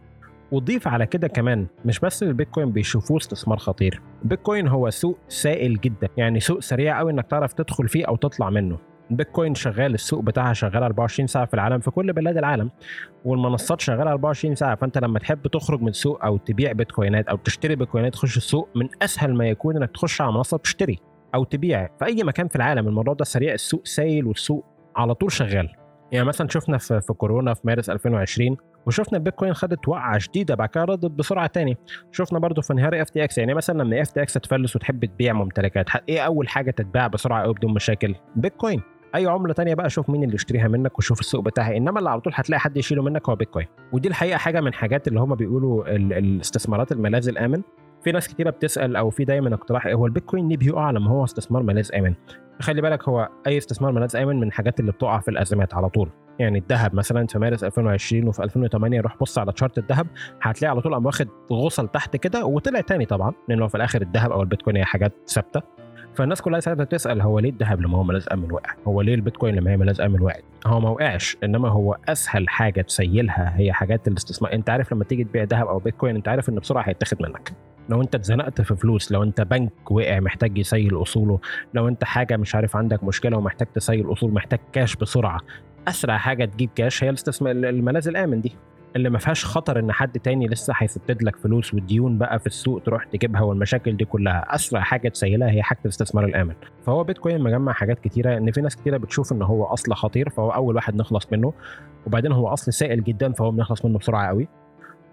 [0.55, 4.01] وضيف على كده كمان مش بس البيتكوين بيشوفوه استثمار خطير.
[4.23, 8.51] البيتكوين هو سوق سائل جدا يعني سوق سريع قوي إنك تعرف تدخل فيه أو تطلع
[8.51, 8.79] منه.
[9.11, 12.71] البيتكوين شغال السوق بتاعها شغال 24 ساعة في العالم في كل بلاد العالم
[13.25, 17.77] والمنصات شغالة 24 ساعة فأنت لما تحب تخرج من السوق أو تبيع بيتكوينات أو تشتري
[17.77, 18.69] بيتكوينات تخش السوق.
[18.75, 20.99] من أسهل ما يكون إنك تخش على منصة تشتري
[21.35, 22.89] أو تبيع في أي مكان في العالم.
[22.89, 24.65] الموضوع ده سريع السوق سايل والسوق
[24.97, 25.69] على طول شغال.
[26.13, 30.85] يعني مثلا شفنا في كورونا في مارس 2020 وشفنا البيتكوين خدت وقعة شديدة بعد كده
[30.85, 31.77] ردت بسرعة تاني.
[32.13, 36.49] شفنا برضو في انهيار FTX يعني مثلا لما FTX تفلس وتحب تبيع ممتلكات إيه أول
[36.49, 38.83] حاجة تتباع بسرعة قوي بدون مشاكل؟ بيتكوين.
[39.15, 42.21] أي عملة تانية بقى شوف مين اللي يشتريها منك وشوف السوق بتاعها إنما اللي على
[42.21, 43.67] طول هتلاقي حد يشيله منك هو بيتكوين.
[43.93, 47.63] ودي الحقيقة حاجة من حاجات اللي هم بيقولوا الاستثمارات الملاذ الآمن.
[48.05, 51.63] في ناس كتيرة بتسأل أو في دايما اقتراح هو البيتكوين ليه بيقع لما هو استثمار
[51.63, 52.15] ملاذ آمن؟
[52.61, 56.11] خلي بالك هو أي استثمار ملاذ آمن من الحاجات اللي بتقع في الأزمات على طول.
[56.39, 60.07] يعني الذهب مثلا في مارس 2020 وفي 2008 روح بص على تشارت الذهب
[60.43, 64.33] هتلاقي على طول قام واخد غصل تحت كده وطلع تاني طبعا لأنه في الآخر الذهب
[64.33, 65.63] أو البيتكوين هي حاجات ثابتة
[66.15, 69.55] فالناس كلها ساعتها تسال هو ليه الذهب لما هو ملاذ امن وقع؟ هو ليه البيتكوين
[69.55, 74.09] لما هي ملاذ امن وقعت؟ هو ما وقعش إنما هو أسهل حاجة تسيلها هي حاجات
[74.09, 77.53] الاستثمار أنت عارف لما تيجي تبيع ذهب أو بيتكوين أنت عارف إن بسرعة هيتاخد منك
[77.89, 81.39] لو أنت اتزنقت في فلوس لو أنت بنك وقع محتاج يسيل أصوله
[81.75, 85.41] لو أنت حاجة مش عارف عندك مشكلة ومحتاج تسيل أصول محتاج كاش بسرعة
[85.89, 88.53] أسرع حاجة تجيب كاش هي الاستثمار الملاذ الآمن دي
[88.97, 92.83] اللي ما فيهاش خطر إن حد تاني لسه هيسدد لك فلوس وديون بقى في السوق
[92.83, 94.55] تروح تجيبها والمشاكل دي كلها.
[94.55, 96.55] أسرع حاجة تسيلها هي حاجة الاستثمار الآمن.
[96.87, 100.51] فهو بيتكوين مجمع حاجات كتيرة إن في ناس كتيرة بتشوف إن هو أصل خطير فهو
[100.51, 101.53] أول واحد نخلص منه
[102.07, 104.49] وبعدين هو أصل سائل جدا فهو بنخلص منه بسرعة قوي.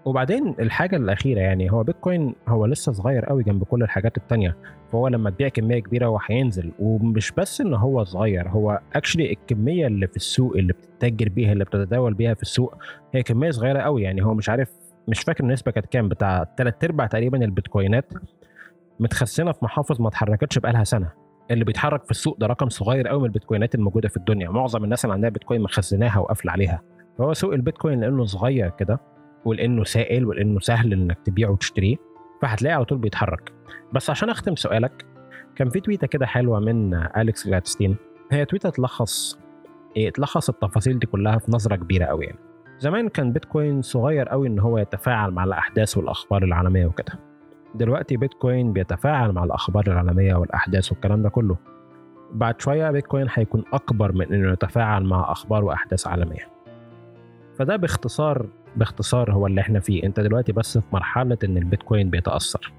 [0.04, 4.56] وبعدين الحاجة الأخيرة يعني هو بيتكوين هو لسه صغير قوي جنب كل الحاجات التانية
[4.92, 9.86] فهو لما تبيع كمية كبيرة هو هينزل ومش بس إن هو صغير هو اكشلي الكمية
[9.86, 12.74] اللي في السوق اللي بتتاجر بيها اللي بتتداول بيها في السوق
[13.14, 14.70] هي كمية صغيرة قوي يعني هو مش عارف
[15.08, 18.12] مش فاكر النسبة كانت كام بتاع ثلاث أرباع تقريبا البيتكوينات
[19.00, 21.10] متخزنة في محافظ ما اتحركتش بقالها سنة
[21.50, 25.04] اللي بيتحرك في السوق ده رقم صغير قوي من البيتكوينات الموجودة في الدنيا معظم الناس
[25.04, 26.82] اللي عندها بيتكوين مخزناها وقافلة عليها
[27.18, 29.00] فهو سوق البيتكوين لأنه صغير كده
[29.44, 31.96] ولأنه سائل ولأنه سهل إنك تبيعه وتشتريه
[32.42, 33.52] فهتلاقيه على طول بيتحرك.
[33.92, 35.06] بس عشان أختم سؤالك
[35.56, 37.96] كان في تويتة كده حلوة من أليكس جلادستين
[38.30, 39.38] هي تويتة تلخص
[39.96, 42.38] إيه تلخص التفاصيل دي كلها في نظرة كبيرة قوي يعني.
[42.78, 47.12] زمان كان بيتكوين صغير قوي إن هو يتفاعل مع الأحداث والأخبار العالمية وكده.
[47.74, 51.56] دلوقتي بيتكوين بيتفاعل مع الأخبار العالمية والأحداث والكلام ده كله.
[52.32, 56.48] بعد شوية بيتكوين هيكون أكبر من إنه يتفاعل مع أخبار وأحداث عالمية.
[57.58, 60.02] فده باختصار باختصار هو اللي إحنا فيه.
[60.04, 62.72] انت دلوقتي بس في مرحلة إن البيتكوين بيتأثر.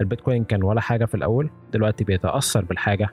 [0.00, 3.08] البيتكوين كان ولا حاجة في الأول دلوقتي بيتأثر بالحاجة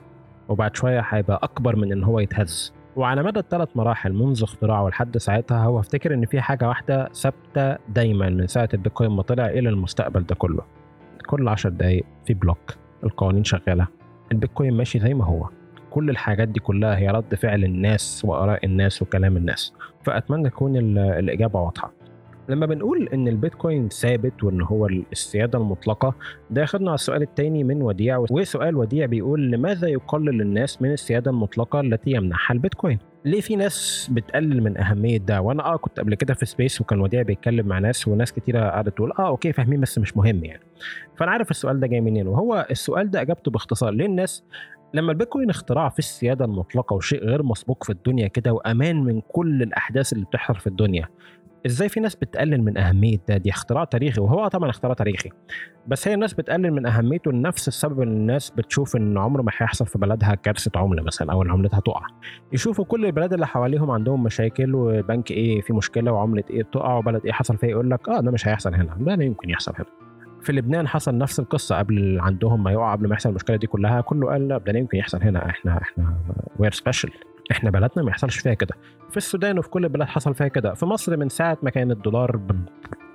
[0.48, 2.72] وبعد شوية هيبقى أكبر من إن هو يتهز.
[2.96, 7.76] وعلى مدى الثلاث مراحل منذ اختراعه لحد ساعتها هو افتكر إن في حاجة واحدة ثابتة
[7.88, 10.62] دايما من ساعة البيتكوين ما طلع إلى المستقبل ده كله.
[11.26, 13.86] كل 10 دقايق في بلوك القوانين شغالة
[14.32, 15.48] البيتكوين ماشي زي ما هو.
[15.90, 19.74] كل الحاجات دي كلها هي رد فعل الناس وآراء الناس وكلام الناس.
[20.04, 21.92] فأتمنى تكون الإجابة واضحة.
[22.48, 26.14] لما بنقول إن البيتكوين ثابت وإن هو السياده المطلقة
[26.50, 31.30] ده ياخدنا على السؤال الثاني من وديع وسؤال وديع بيقول لماذا يقلل الناس من السيادة
[31.30, 36.14] المطلقة التي يمنحها البيتكوين؟ ليه في ناس بتقلل من أهمية ده؟ وأنا آه كنت قبل
[36.14, 39.80] كده في space وكان وديع بيتكلم مع ناس وناس كتيرة قعدت تقول آه okay فاهمين
[39.80, 40.62] بس مش مهم يعني.
[41.16, 44.44] فأنا عارف السؤال ده جاي منين وهو السؤال ده إجابته باختصار ليه الناس
[44.94, 49.62] لما البيتكوين اختراع في السيادة المطلقة وشيء غير مسبوق في الدنيا كده وأمان من كل
[49.62, 51.08] الأحداث اللي بتحصل في الدنيا
[51.66, 55.30] إزاي في ناس بتقلل من أهمية ده؟ دي اختراع تاريخي وهو طبعا اختراع تاريخي.
[55.86, 59.86] بس هي الناس بتقلل من أهميته لنفس السبب إن الناس بتشوف إن عمره ما هيحصل
[59.86, 62.06] في بلدها كارثة عملة مثلا أو إن عملتها تقع.
[62.52, 67.24] يشوفوا كل البلاد اللي حواليهم عندهم مشاكل وبنك إيه في مشكلة وعملة إيه تقع وبلد
[67.24, 68.96] إيه حصل فيها يقول لك آه ده مش هيحصل هنا.
[69.00, 69.86] ده يمكن يحصل هنا.
[70.42, 74.00] في لبنان حصل نفس القصة قبل عندهم ما يقع قبل ما يحصل المشكلة دي كلها
[74.00, 76.16] كله قال لا ده يمكن يحصل هنا إحنا إحنا
[76.58, 77.10] we're special
[77.50, 78.74] إحنا بلدنا ما يحصلش فيها كده.
[79.10, 80.74] في السودان وفي كل البلاد حصل فيها كده.
[80.74, 82.36] في مصر من ساعة ما كان الدولار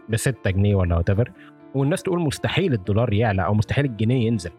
[0.09, 1.09] ب 6 جنيه ولا what
[1.75, 4.51] والناس تقول مستحيل الدولار يعلى أو مستحيل الجنيه ينزل.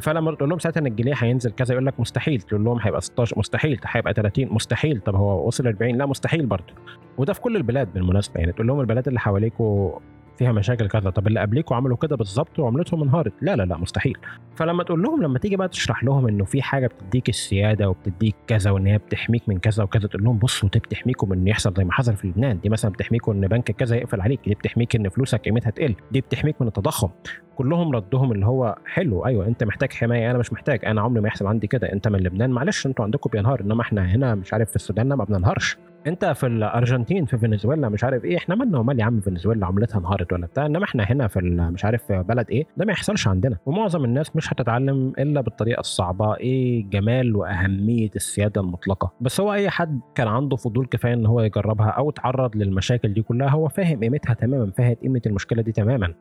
[0.00, 2.40] فلما تقول لهم ساعتها إن الجنيه هينزل كذا يقول لك مستحيل.
[2.40, 3.80] تقول لهم هيبقى 16 مستحيل.
[3.86, 5.00] هيبقى 30 مستحيل.
[5.00, 6.74] طب هو وصل 40 لا مستحيل برضه.
[7.18, 8.52] وده في كل البلاد بالمناسبة يعني.
[8.52, 9.98] تقول لهم البلاد اللي حواليكوا
[10.38, 11.10] فيها مشاكل كذا.
[11.10, 13.32] طب اللي قبليكوا عملوا كده بالظبط وعملتهم انهارت.
[13.40, 14.16] لا لا لا مستحيل.
[14.56, 18.70] فلما تقول لهم لما تيجي بقى تشرح لهم إنه في حاجة بتديك السيادة وبتديك كذا
[18.70, 21.92] وإن هي بتحميك من كذا وكذا تقول لهم بصوا دي بتحميكم من يحصل زي ما
[21.92, 22.60] حصل في لبنان.
[22.60, 24.40] دي مثلا بتحميكم إن بنك كذا يقفل عليك.
[24.46, 25.94] دي بتحميك إن فلوسك قيمتها تقل.
[26.12, 27.08] دي بتحميك من التضخم.
[27.56, 29.26] كلهم ردهم اللي هو حلو.
[29.26, 30.84] أيوه أنت محتاج حماية أنا مش محتاج.
[30.84, 31.92] أنا عمري ما يحصل عندي كده.
[31.92, 33.60] أنت من لبنان معلش أنتوا عندكم بينهار.
[33.60, 35.76] إنما إحنا هنا مش عارف في السودان ما بننهارش.
[36.06, 39.98] انت في الارجنتين في فنزويلا مش عارف إيه إحنا مالنا ومال يا عم فنزويلا عملتها
[39.98, 41.40] انهارت ولا بتاع انما إحنا هنا في
[41.74, 43.56] مش عارف في بلد إيه ده ما يحصلش عندنا.
[43.66, 49.12] ومعظم الناس مش هتتعلم إلا بالطريقة الصعبة إيه جمال وأهمية السيادة المطلقة.
[49.20, 53.22] بس هو أي حد كان عنده فضول كفاية إن هو يجربها أو اتعرض للمشاكل دي
[53.22, 56.14] كلها هو فاهم قيمتها تماما فاهم قيمة المشكلة دي تماما.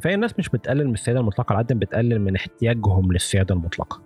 [0.00, 4.02] فهي الناس مش بتقلل من السيادة المطلقة على قد بتقلل من احتياجهم للسيادة المطلقة.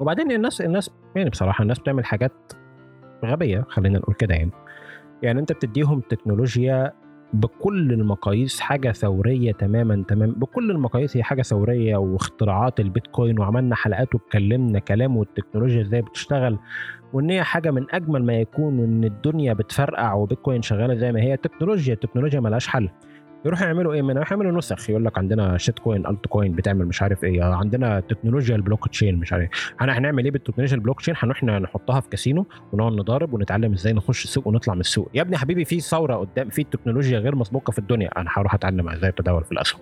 [0.00, 2.32] وبعدين الناس الناس يعني بصراحة الناس بتعمل حاجات
[3.24, 4.50] غبية خلينا نقول كده يعني.
[5.22, 6.92] يعني انت بتديهم تكنولوجيا
[7.32, 14.14] بكل المقاييس حاجة ثورية تماما تمام بكل المقاييس هي حاجة ثورية واختراعات البيتكوين وعملنا حلقات
[14.14, 16.58] واتكلمنا كلام والتكنولوجيا إزاي بتشتغل
[17.12, 21.36] وان هي حاجة من أجمل ما يكون وإن الدنيا بتفرقع وبيتكوين شغالة زي ما هي
[21.36, 22.90] تكنولوجيا التكنولوجيا ملهاش حل.
[23.44, 24.90] يروحوا يعملوا إيه؟ منها يعملوا نسخ.
[24.90, 27.44] يقول لك عندنا shitcoin altcoin بتعمل مش عارف إيه.
[27.44, 29.48] عندنا تكنولوجيا البلوك تشين مش عارف
[29.80, 34.24] إحنا هنعمل إيه بالتكنولوجيا البلوك تشين هنروح نحطها في كاسينو ونقعد نضارب ونتعلم إزاي نخش
[34.24, 35.10] السوق ونطلع من السوق.
[35.14, 38.20] يا ابني حبيبي في ثورة قدام في تكنولوجيا غير مسبوقة في الدنيا.
[38.20, 39.80] أنا هروح أتعلم إزاي اتداول في الأسهم.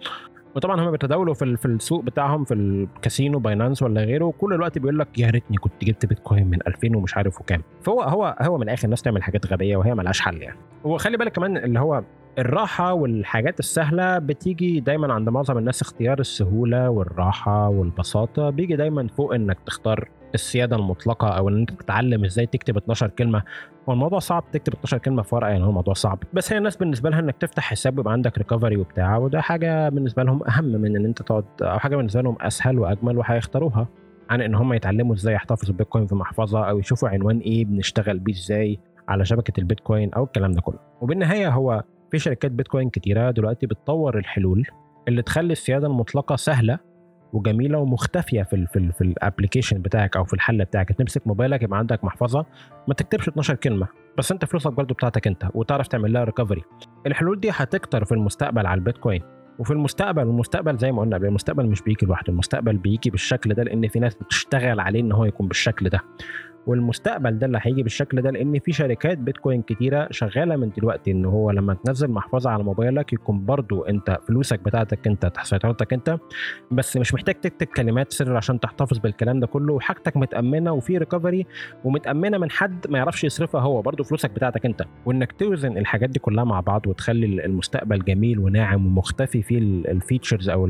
[0.55, 4.25] وطبعا هم بيتداولوا في في السوق بتاعهم في الكاسينو Binance ولا غيره.
[4.25, 7.63] وكل الوقت بيقول لك يا ريتني كنت جبت بيتكوين من 2000 ومش عارف وكام.
[7.83, 10.59] فهو هو هو من الآخر الناس تعمل حاجات غبية وهي ملهاش حل يعني.
[10.85, 12.03] وخلي بالك كمان اللي هو
[12.39, 18.51] الراحة والحاجات السهلة بتيجي دايما عند معظم الناس اختيار السهولة والراحة والبساطة.
[18.51, 23.43] بيجي دايما فوق إنك تختار السيادة المطلقة أو إن أنت تتعلم إزاي تكتب 12 كلمة.
[23.89, 26.19] هو الموضوع صعب تكتب 12 كلمة في ورقة يعني هو الموضوع صعب.
[26.33, 30.23] بس هي الناس بالنسبة لها إنك تفتح حساب ويبقى عندك ريكفري وبتاع وده حاجة بالنسبة
[30.23, 33.89] لهم أهم من إن أنت تقعد أو حاجة بالنسبة لهم أسهل وأجمل وهيختاروها
[34.31, 38.33] عن إن هم يتعلموا إزاي يحتفظوا بالبيتكوين في محفظة أو يشوفوا عنوان إيه بنشتغل بيه
[38.33, 40.79] إزاي على شبكة البيتكوين أو الكلام ده كله.
[41.01, 44.67] وبالنهاية هو في شركات بيتكوين كتيرة دلوقتي بتطور الحلول
[45.09, 46.79] اللي تخلي السياده المطلقة سهلة
[47.33, 50.89] وجميلة ومختفية في ال في ال في ال application بتاعك أو في الحل بتاعك.
[50.89, 52.47] تمسك موبايلك يبقى عندك محفظة
[52.89, 53.89] ما تكتبش 12 كلمة
[54.19, 56.63] بس أنت فلوسك برضو بتاعتك أنت وتعرف تعمل لها recovery
[57.07, 59.23] الحلول دي هتكتر في المستقبل على البيتكوين.
[59.59, 63.89] وفي المستقبل المستقبل زي ما قلنا المستقبل مش بيجي لوحده المستقبل بيجي بالشكل ده لأن
[63.89, 66.01] في ناس بتشتغل عليه إن هو يكون بالشكل ده.
[66.67, 71.25] والمستقبل ده اللي هيجي بالشكل ده لأن في شركات بيتكوين كتيرة شغالة من دلوقتي إن
[71.25, 76.19] هو لما تنزل محفظة على موبايلك يكون برضو أنت فلوسك بتاعتك أنت تحت سيطرتك أنت
[76.71, 81.47] بس مش محتاج تكتب كلمات سر عشان تحتفظ بالكلام ده كله وحاجتك متأمنة وفي recovery
[81.85, 84.85] ومتأمنة من حد ما يعرفش يصرفها هو برضو فلوسك بتاعتك أنت.
[85.07, 90.49] وإنك توزن الحاجات دي كلها مع بعض وتخلي المستقبل جميل وناعم ومختفي فيه ال features
[90.49, 90.67] أو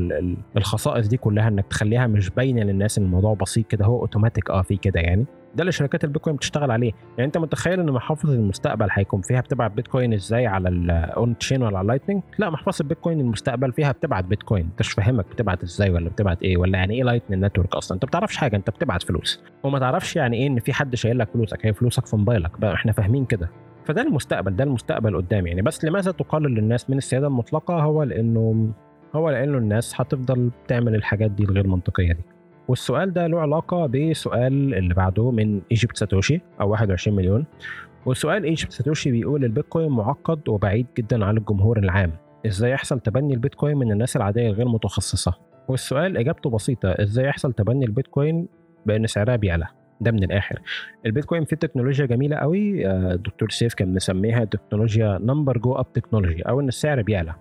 [0.57, 4.77] الخصائص دي كلها إنك تخليها مش باينة للناس الموضوع بسيط كده هو اوتوماتيك آه في
[4.77, 5.25] كده يعني.
[5.57, 6.91] ده اللي شركات البيتكوين بتشتغل عليه.
[7.17, 11.77] يعني انت متخيل إن محفظة المستقبل هيكون فيها بتبعت بيتكوين إزاي على ال on-chain ولا
[11.77, 14.65] على ال Lightning لا محفظة البيتكوين المستقبل فيها بتبعت بيتكوين.
[14.65, 17.95] انت مش فاهمك بتبعت إزاي ولا بتبعت إيه ولا يعني إيه Lightning Network أصلا.
[17.95, 19.43] انت ما بتعرفش حاجة انت بتبعت فلوس.
[19.63, 22.73] وما تعرفش يعني إيه إن في حد شايل لك فلوسك هي فلوسك في موبايلك بقى.
[22.73, 23.49] إحنا فاهمين كده.
[23.85, 25.61] فده المستقبل ده المستقبل قدام يعني.
[25.61, 28.73] بس لماذا تقلل للناس من السيادة المطلقة؟ هو لأنه
[29.15, 32.23] هو لأنه الناس هتفضل تعمل الحاجات دي الغير منطقية دي.
[32.67, 37.45] والسؤال ده له علاقة بسؤال اللي بعده من إيجيبت ساتوشي أو 21 مليون.
[38.05, 42.11] والسؤال إيجيبت ساتوشي بيقول البيتكوين معقد وبعيد جدا عن الجمهور العام.
[42.45, 45.33] إزاي يحصل تبني البيتكوين من الناس العادية الغير متخصصة؟
[45.67, 48.47] والسؤال إجابته بسيطة إزاي يحصل تبني البيتكوين
[48.85, 49.67] بأن سعرها بيعلى؟
[50.01, 50.59] ده من الآخر.
[51.05, 52.87] البيتكوين فيه تكنولوجيا جميلة قوي.
[52.87, 57.35] الدكتور سيف كان مسميها تكنولوجيا number go up technology أو إن السعر بيعلى.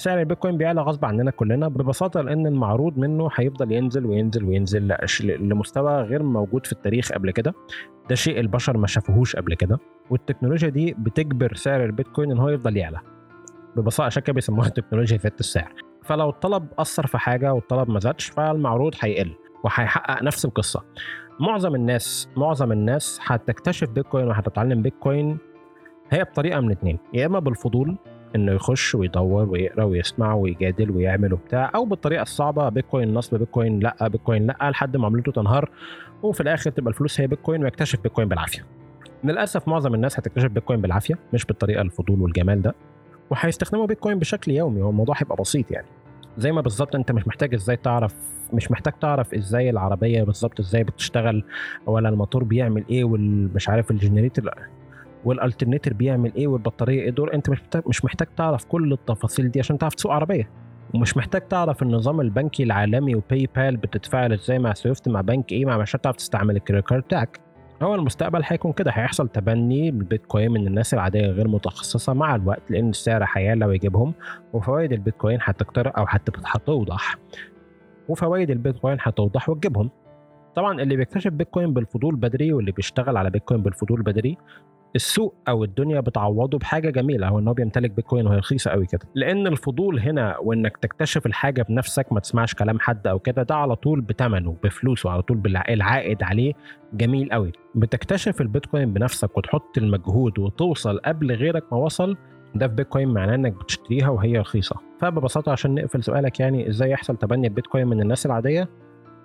[0.00, 6.02] سعر البيتكوين بيعلى غصب عننا كلنا ببساطة لأن المعروض منه هيفضل ينزل وينزل وينزل لمستوى
[6.02, 7.54] غير موجود في التاريخ قبل كده.
[8.08, 9.78] ده شيء البشر ما شافوهوش قبل كده.
[10.10, 12.98] والتكنولوجيا دي بتجبر سعر البيتكوين إن هو يفضل يعلى.
[13.76, 15.72] ببساطة عشان كده بيسموها تكنولوجيا فت السعر.
[16.04, 19.32] فلو الطلب أثر في حاجة والطلب ما زادش فالمعروض هيقل
[19.64, 20.84] وهيحقق نفس القصة.
[21.40, 25.38] معظم الناس معظم الناس هتكتشف بيتكوين وهتتعلم بيتكوين
[26.10, 27.96] هي بطريقة من اتنين يا إما بالفضول
[28.36, 34.08] إنه يخش ويدور ويقرأ ويسمع ويجادل ويعمل وبتاع أو بالطريقة الصعبة بيتكوين نصب بيتكوين لأ
[34.08, 35.70] بيتكوين لأ لحد ما عملته تنهار
[36.22, 38.66] وفي الآخر تبقى الفلوس هي بيتكوين ويكتشف بيتكوين بالعافية.
[39.24, 42.74] للأسف معظم الناس هتكتشف بيتكوين بالعافية مش بالطريقة الفضول والجمال ده
[43.30, 45.86] وهيستخدموا بيتكوين بشكل يومي هو الموضوع هيبقى بسيط يعني.
[46.38, 48.14] زي ما بالظبط أنت مش محتاج إزاي تعرف
[48.52, 51.44] مش محتاج تعرف إزاي العربية بالظبط إزاي بتشتغل
[51.86, 54.50] ولا الموتور بيعمل إيه والمش عارف ال generator
[55.24, 59.50] وال alternator بيعمل إيه والبطارية إيه؟ دول أنت مش محتاج مش محتاج تعرف كل التفاصيل
[59.50, 60.50] دي عشان تعرف تسوق عربية.
[60.94, 65.64] ومش محتاج تعرف النظام البنكي العالمي و PayPal بتتفاعل إزاي مع SWIFT مع بنك إيه
[65.66, 67.40] مع عشان تعرف تستعمل ال credit card بتاعك.
[67.82, 72.88] هو المستقبل هيكون كده هيحصل تبني البيتكوين من الناس العادية غير متخصصة مع الوقت لأن
[72.88, 74.14] السعر هيعلى ويجيبهم
[74.52, 76.06] وفوائد البيتكوين هتقترب أو
[76.46, 77.16] هتوضح.
[78.08, 79.90] وفوائد البيتكوين هتوضح وتجيبهم.
[80.54, 84.36] طبعا اللي بيكتشف بيتكوين بالفضول بدري واللي بيشتغل على بيتكوين بالفضول بدري
[84.94, 89.00] السوق أو الدنيا بتعوضه بحاجة جميلة هو إن هو بيمتلك بيتكوين وهي رخيصة قوي كده.
[89.14, 93.76] لأن الفضول هنا وإنك تكتشف الحاجة بنفسك ما تسمعش كلام حد أو كده ده على
[93.76, 96.52] طول بثمنه بفلوسه على طول بالعائد عليه
[96.92, 97.52] جميل قوي.
[97.74, 102.16] بتكتشف البيتكوين بنفسك وتحط المجهود وتوصل قبل غيرك ما وصل
[102.54, 104.76] ده في بيتكوين معناه إنك بتشتريها وهي رخيصة.
[105.00, 108.68] فببساطة عشان نقفل سؤالك يعني إزاي يحصل تبني البيتكوين من الناس العادية؟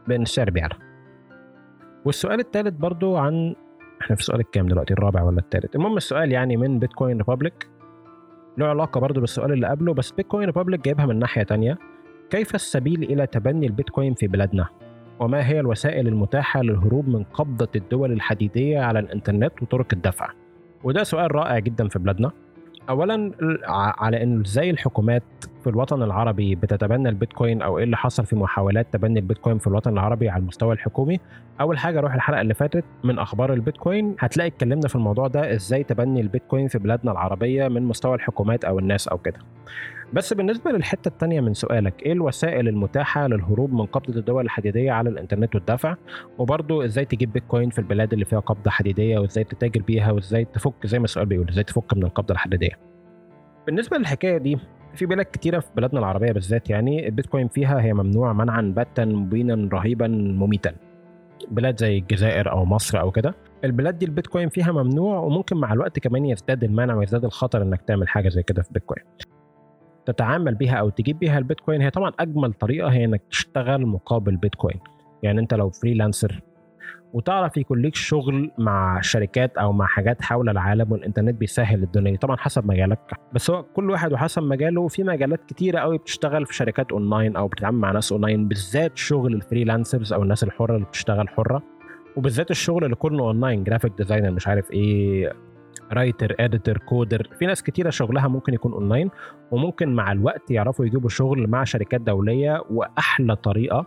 [0.07, 0.75] بان السعر بيعلى.
[2.05, 3.55] والسؤال الثالث برضو عن
[4.05, 7.69] إحنا في السؤال الكام دلوقتي؟ الرابع ولا الثالث المهم السؤال يعني من بيتكوين ريبابليك
[8.57, 11.77] له علاقة برضه بالسؤال اللي قبله بس بيتكوين ريبابليك جايبها من ناحية تانية.
[12.29, 14.67] كيف السبيل إلى تبني البيتكوين في بلادنا
[15.19, 20.29] وما هي الوسائل المتاحة للهروب من قبضة الدول الحديدية على الإنترنت وطرق الدفع؟
[20.83, 22.31] وده سؤال رائع جدا في بلادنا
[22.89, 23.31] اولا
[23.97, 25.23] على انه إزاي الحكومات
[25.65, 29.93] في الوطن العربي بتتبنى البيتكوين أو إيه اللي حصل في محاولات تبني البيتكوين في الوطن
[29.93, 31.19] العربي على المستوى الحكومي؟
[31.61, 34.15] أول حاجة روح الحلقة اللي فاتت من أخبار البيتكوين.
[34.19, 38.79] هتلاقي اتكلمنا في الموضوع ده إزاي تبني البيتكوين في بلادنا العربية من مستوى الحكومات أو
[38.79, 39.39] الناس أو كده.
[40.13, 45.09] بس بالنسبة للحتة الثانية من سؤالك إيه الوسائل المتاحة للهروب من قبضة الدول الحديدية على
[45.09, 45.95] الإنترنت والدفع؟
[46.37, 50.87] وبرضه إزاي تجيب بيتكوين في البلاد اللي فيها قبضة حديدية وإزاي تتاجر بيها وإزاي تفك
[50.87, 52.79] زي ما السؤال بيقول إزاي تفك من القبضة الحديدية؟
[53.65, 54.57] بالنسبة للحكاية دي
[54.95, 59.69] في بلاد كتيرة في بلادنا العربية بالذات يعني البيتكوين فيها هي ممنوع منعا باتا مبينا
[59.73, 60.75] رهيبا مميتا.
[61.51, 63.35] بلاد زي الجزائر أو مصر أو كده.
[63.63, 68.07] البلاد دي البيتكوين فيها ممنوع وممكن مع الوقت كمان يزداد المنع ويزداد الخطر إنك تعمل
[68.07, 69.03] حاجة زي كده في بيتكوين
[70.05, 74.79] تتعامل بيها أو تجيب بيها البيتكوين هي طبعا أجمل طريقة هي إنك تشتغل مقابل بيتكوين.
[75.23, 76.41] يعني أنت لو freelancer
[77.15, 82.37] وتعرف يكون ليك شغل مع شركات أو مع حاجات حول العالم والإنترنت بيسهل الدنيا طبعا
[82.37, 82.99] حسب مجالك.
[83.33, 84.87] بس هو كل واحد وحسب مجاله.
[84.87, 89.33] في مجالات كتيرة قوي بتشتغل في شركات أونلاين أو بتتعامل مع ناس أونلاين بالذات شغل
[89.33, 91.63] ال freelancers أو الناس الحرة اللي بتشتغل حرة.
[92.15, 95.33] وبالذات الشغل اللي كله online graphic designer مش عارف إيه
[95.93, 99.09] writer editor coder في ناس كتيرة شغلها ممكن يكون أونلاين
[99.51, 103.85] وممكن مع الوقت يعرفوا يجيبوا شغل مع شركات دولية وأحلى طريقة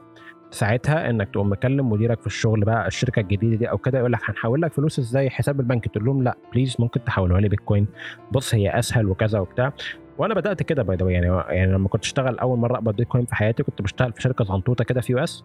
[0.50, 4.20] ساعتها إنك تقوم مكلم مديرك في الشغل بقى الشركة الجديدة دي أو كده يقول لك
[4.30, 5.88] هنحول لك فلوس إزاي؟ حساب البنك.
[5.88, 7.86] تقول لهم لأ please ممكن تحولوها لي بيتكوين
[8.32, 9.72] بص هي أسهل وكذا وبتاع.
[10.18, 13.34] وأنا بدأت كده by the يعني يعني لما كنت أشتغل أول مرة أقبض بيتكوين في
[13.34, 15.44] حياتي كنت بشتغل في شركة زنطوطة كده في US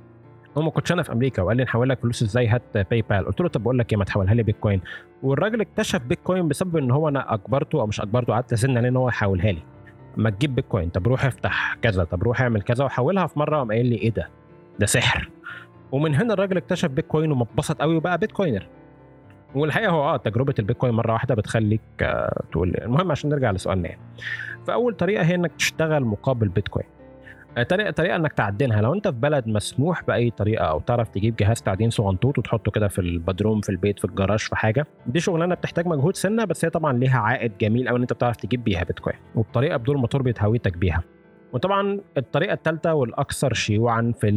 [0.58, 2.62] هو ما كنتش أنا في أمريكا وقال لي نحول لك فلوس إزاي؟ هات
[2.92, 4.82] PayPal قلت له طب بقول لك إيه ما تحولها لي بيتكوين
[5.24, 8.98] والراجل اكتشف بيتكوين بسبب إن هو أنا أجبرته أو مش أجبرته قعدت أزن عليه إن
[8.98, 9.62] هو يحولها لي.
[10.18, 12.86] ما تجيب بيتكوين طب روح افتح كذا طب روح اعمل كذا.
[12.86, 14.30] وحولها في مرة وقام قايل لي إيه ده؟
[14.80, 15.30] ده سحر.
[15.92, 18.68] ومن هنا الراجل اكتشف بيتكوين واتبسط قوي وبقى بيتكوينر.
[19.56, 24.02] والحقيقة هو آه تجربة البيتكوين مرة واحدة بتخليك آه تقول المهم عشان نرجع لسؤالنا يعني.
[24.68, 26.86] فأول طريقة هي إنك تشتغل مقابل بيتكوين.
[27.70, 31.62] طريقة طريقة إنك تعدنها لو أنت في بلد مسموح بأي طريقة أو تعرف تجيب جهاز
[31.62, 35.88] تعدين صغنطوط وتحطه كده في البدروم في البيت في الجراج في حاجة دي شغلانة بتحتاج
[35.88, 39.16] مجهود سنة بس هي طبعا ليها عائد جميل قوي إن أنت بتعرف تجيب بيها بيتكوين.
[39.36, 41.04] وبطريقه بدون ما تربط هويتك بيها.
[41.54, 44.30] وطبعا الطريقة الثالثه والأكثر شيوعا في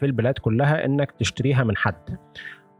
[0.00, 2.18] في البلاد كلها إنك تشتريها من حد.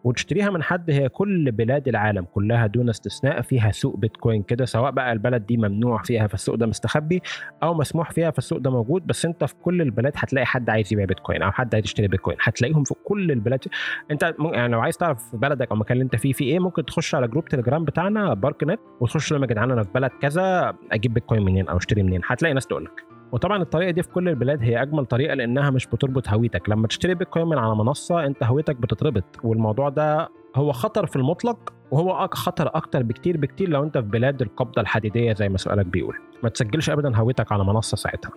[0.05, 4.90] وتشتريها من حد هي كل بلاد العالم كلها دون استثناء فيها سوق بيتكوين كده سواء
[4.90, 7.22] بقى البلد دي ممنوع فيها فالسوق ده مستخبي
[7.62, 11.05] أو مسموح فيها فالسوق ده موجود بس أنت في كل البلاد هتلاقي حد عايز يبيع
[11.05, 12.36] بيتكوين أو حد عايز يشتري بيتكوين.
[12.42, 13.64] هتلاقيهم في كل البلاد.
[14.11, 16.84] أنت يعني لو عايز تعرف في بلدك أو المكان اللي أنت فيه في إيه ممكن
[16.84, 20.74] تخش على group Telegram بتاعنا بارك نت وتخش لهم يا جدعان أنا في بلد كذا
[20.92, 23.05] أجيب بيتكوين منين أو أشتري منين؟ هتلاقي ناس تقول لك.
[23.35, 26.68] وطبعا الطريقة دي في كل البلاد هي أجمل طريقة لأنها مش بتربط هويتك.
[26.68, 29.24] لما تشتري بيتكوين من على منصة أنت هويتك بتتربط.
[29.45, 34.43] والموضوع ده هو خطر في المطلق وهو خطر أكتر بكتير بكتير لو أنت في بلاد
[34.43, 36.16] القبضة الحديدية زي ما سؤالك بيقول.
[36.43, 38.30] ما تسجلش ابدا هويتك على منصة ساعتها.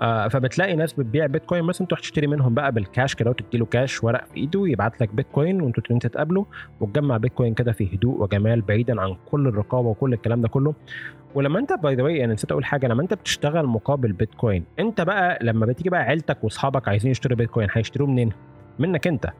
[0.00, 4.04] آه فبتلاقي ناس بتبيع بيتكوين مثلا تروح تشتري منهم بقى بالكاش كده وتدي له كاش
[4.04, 6.44] ورق في إيده يبعت لك بيتكوين وأنتوا الاثنين تتقابلوا
[6.80, 10.74] وتجمع بيتكوين كده في هدوء وجمال بعيدا عن كل الرقابة وكل الكلام ده كله.
[11.34, 15.00] ولما أنت by the way يعني نسيت أقول حاجة لما أنت بتشتغل مقابل بيتكوين أنت
[15.00, 18.32] بقى لما بتيجي بقى عيلتك وأصحابك عايزين يشتروا بيتكوين هيشتروه منين؟
[18.78, 19.30] منك أنت.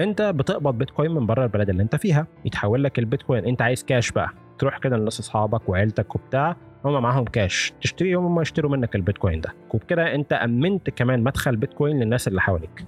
[0.00, 3.44] أنت بتقبض بيتكوين من بره البلد اللي أنت فيها يتحول لك البيتكوين.
[3.44, 4.30] أنت عايز كاش بقى.
[4.60, 9.54] تروح كده لناس أصحابك وعيلتك وبتاع هم معاهم كاش تشتري هم يشتروا منك البيتكوين ده.
[9.74, 12.84] وبكده أنت أمنت كمان مدخل بيتكوين للناس اللي حواليك.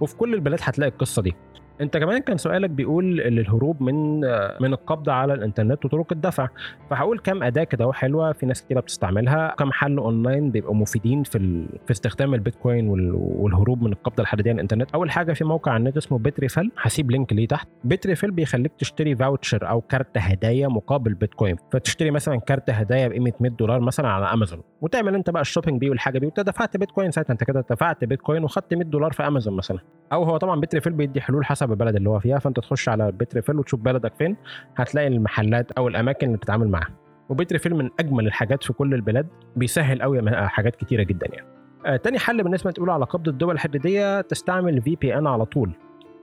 [0.00, 1.34] وفي كل البلاد هتلاقي القصة دي.
[1.80, 4.20] انت كمان كان سؤالك بيقول الهروب من
[4.60, 6.48] من القبضة على الانترنت وطرق الدفع.
[6.90, 9.54] فهقول كام أداة كده حلوة في ناس كتيرة بتستعملها.
[9.58, 11.66] كم حل أونلاين بيبقوا مفيدين في ال...
[11.86, 14.90] في استخدام البيتكوين والهروب من القبضه الحديديه على الانترنت.
[14.94, 17.68] أول حاجة في موقع على النت اسمه Bitrefill هسيب link ليه تحت.
[17.84, 21.56] Bitrefill بيخليك تشتري voucher أو كارت هدايا مقابل بيتكوين.
[21.72, 24.60] فتشتري مثلا كارت هدايا بقيمة 100 دولار مثلا على أمازون.
[24.80, 27.32] وتعمل أنت بقى ال shopping بيه والحاجة دي وأنت دفعت بيتكوين ساعتها.
[27.32, 29.78] أنت كده دفعت بيتكوين وخدت 100 دولار في أمازون مثلا.
[30.12, 33.58] أو هو طبعا Bitrefill بيدي حلول حسب البلد اللي هو فيها فأنت تخش على Bitrefill
[33.58, 34.36] وتشوف بلدك فين
[34.76, 36.90] هتلاقي المحلات أو الأماكن اللي بتتعامل معاها.
[37.28, 41.46] و Bitrefill من أجمل الحاجات في كل البلاد بيسهل قوي حاجات كتيرة جدا يعني.
[41.86, 45.72] آه تاني حل بالنسبة تقول على قبض الدول الحديدية تستعمل VPN على طول.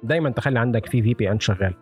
[0.03, 1.73] دايما تخلي عندك في في بي ان شغال.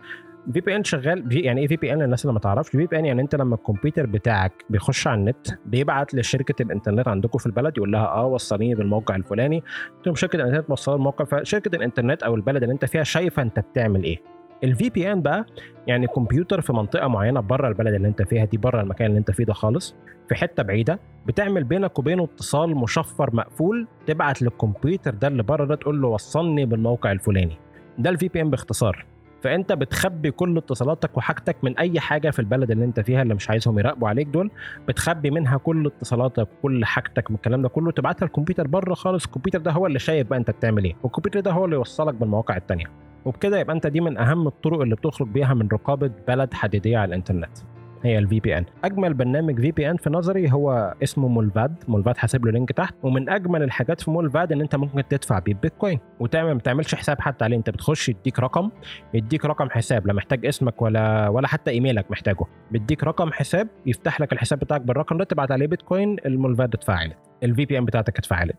[0.53, 3.21] في بي ان شغال يعني إيه في بي ان للناس اللي ما تعرفش؟ VPN يعني
[3.21, 8.07] أنت لما الكمبيوتر بتاعك بيخش على النت بيبعت لشركة الإنترنت عندكم في البلد يقول لها
[8.07, 9.63] آه وصليني بالموقع الفلاني.
[10.03, 11.25] تقوم شركة الإنترنت توصل الموقع.
[11.25, 14.17] فشركة الإنترنت أو البلد اللي أنت فيها شايفة أنت بتعمل إيه.
[14.63, 15.45] ال VPN بقى
[15.87, 19.31] يعني كمبيوتر في منطقة معينة بره البلد اللي أنت فيها دي بره المكان اللي أنت
[19.31, 19.95] فيه ده خالص
[20.29, 25.75] في حتة بعيدة بتعمل بينك وبينه اتصال مشفر مقفول تبعت للكمبيوتر ده اللي بره ده
[25.75, 27.57] تقول له وصلني بالموقع الفلاني.
[27.97, 29.05] ده ال VPN باختصار.
[29.41, 33.49] فأنت بتخبي كل اتصالاتك وحاجتك من أي حاجة في البلد اللي أنت فيها اللي مش
[33.49, 34.51] عايزهم يراقبوا عليك دول
[34.87, 39.59] بتخبي منها كل اتصالاتك وكل حاجتك من الكلام ده كله تبعتها الكمبيوتر بره خالص الكمبيوتر
[39.59, 42.85] ده هو اللي شايف بقى أنت بتعمل إيه والكمبيوتر ده هو اللي يوصلك بالمواقع التانية.
[43.25, 47.09] وبكده يبقى أنت دي من أهم الطرق اللي بتخرج بيها من رقابة بلد حديدية على
[47.09, 47.57] الإنترنت.
[48.03, 51.75] هي ال VPN أجمل برنامج VPN في نظري هو اسمه Mullvad.
[51.87, 52.95] Mullvad هسيب له link تحت.
[53.03, 55.99] ومن أجمل الحاجات في Mullvad إن أنت ممكن تدفع بيه بيتكوين.
[56.19, 57.57] وتعمل ما تعملش حساب حتى عليه.
[57.57, 58.69] أنت بتخش يديك رقم.
[59.13, 60.07] يديك رقم حساب.
[60.07, 62.45] لا محتاج اسمك ولا ولا حتى إيميلك محتاجه.
[62.71, 63.67] بيديك رقم حساب.
[63.85, 65.23] يفتح لك الحساب بتاعك بالرقم ده.
[65.23, 66.15] تبعت عليه بيتكوين.
[66.25, 68.55] ال Mullvad اتفعلت ال VPN بتاعتك اتفعلت.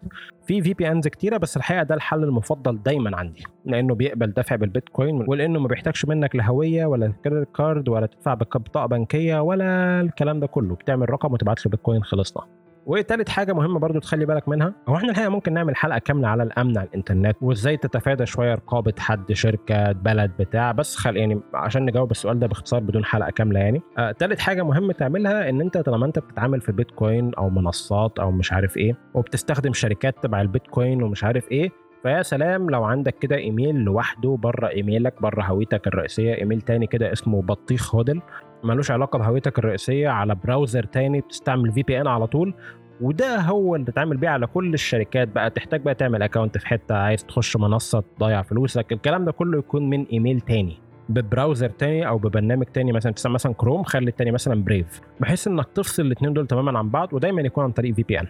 [0.46, 5.60] في VPNs كتيرة بس الحقيقة ده الحل المفضل دايما عندي لأنه بيقبل دفع بالبيتكوين ولأنه
[5.60, 10.46] ما بيحتاجش منك لا هوية ولا credit card ولا تدفع ببطاقه بنكية ولا الكلام ده
[10.46, 10.74] كله.
[10.74, 12.42] بتعمل رقم وتبعت له بيتكوين خلصنا.
[12.90, 16.42] وتالت حاجة مهمة برضو تخلي بالك منها هو إحنا الحقيقة ممكن نعمل حلقة كاملة على
[16.42, 21.84] الأمن على الإنترنت وإزاي تتفادى شوية رقابة حد شركة بلد بتاع بس خل يعني عشان
[21.84, 23.82] نجاوب السؤال ده باختصار بدون حلقة كاملة يعني.
[23.98, 28.30] آه تالت حاجة مهم تعملها إن أنت طالما أنت بتتعامل في بيتكوين أو منصات أو
[28.30, 31.70] مش عارف إيه وبتستخدم شركات تبع البيتكوين ومش عارف إيه
[32.02, 37.12] فيا سلام لو عندك كده إيميل لوحده بره إيميلك بره هويتك الرئيسية إيميل تاني كده
[37.12, 38.20] اسمه بطيخ HODL
[38.64, 42.54] ملوش علاقة بهويتك الرئيسية على browser تاني بتستعمل VPN على طول
[43.00, 45.50] وده هو اللي تتعامل بيه على كل الشركات بقى.
[45.50, 48.92] تحتاج بقى تعمل account في حتة عايز تخش منصة تضيع فلوسك.
[48.92, 50.76] الكلام ده كله يكون من ايميل تاني
[51.08, 52.92] ب browser تاني أو ببرنامج تاني.
[52.92, 56.90] مثلا تسمى مثلا كروم خلي التاني مثلا Brave بحيث إنك تفصل الاثنين دول تماما عن
[56.90, 58.26] بعض ودايما يكون عن طريق VPN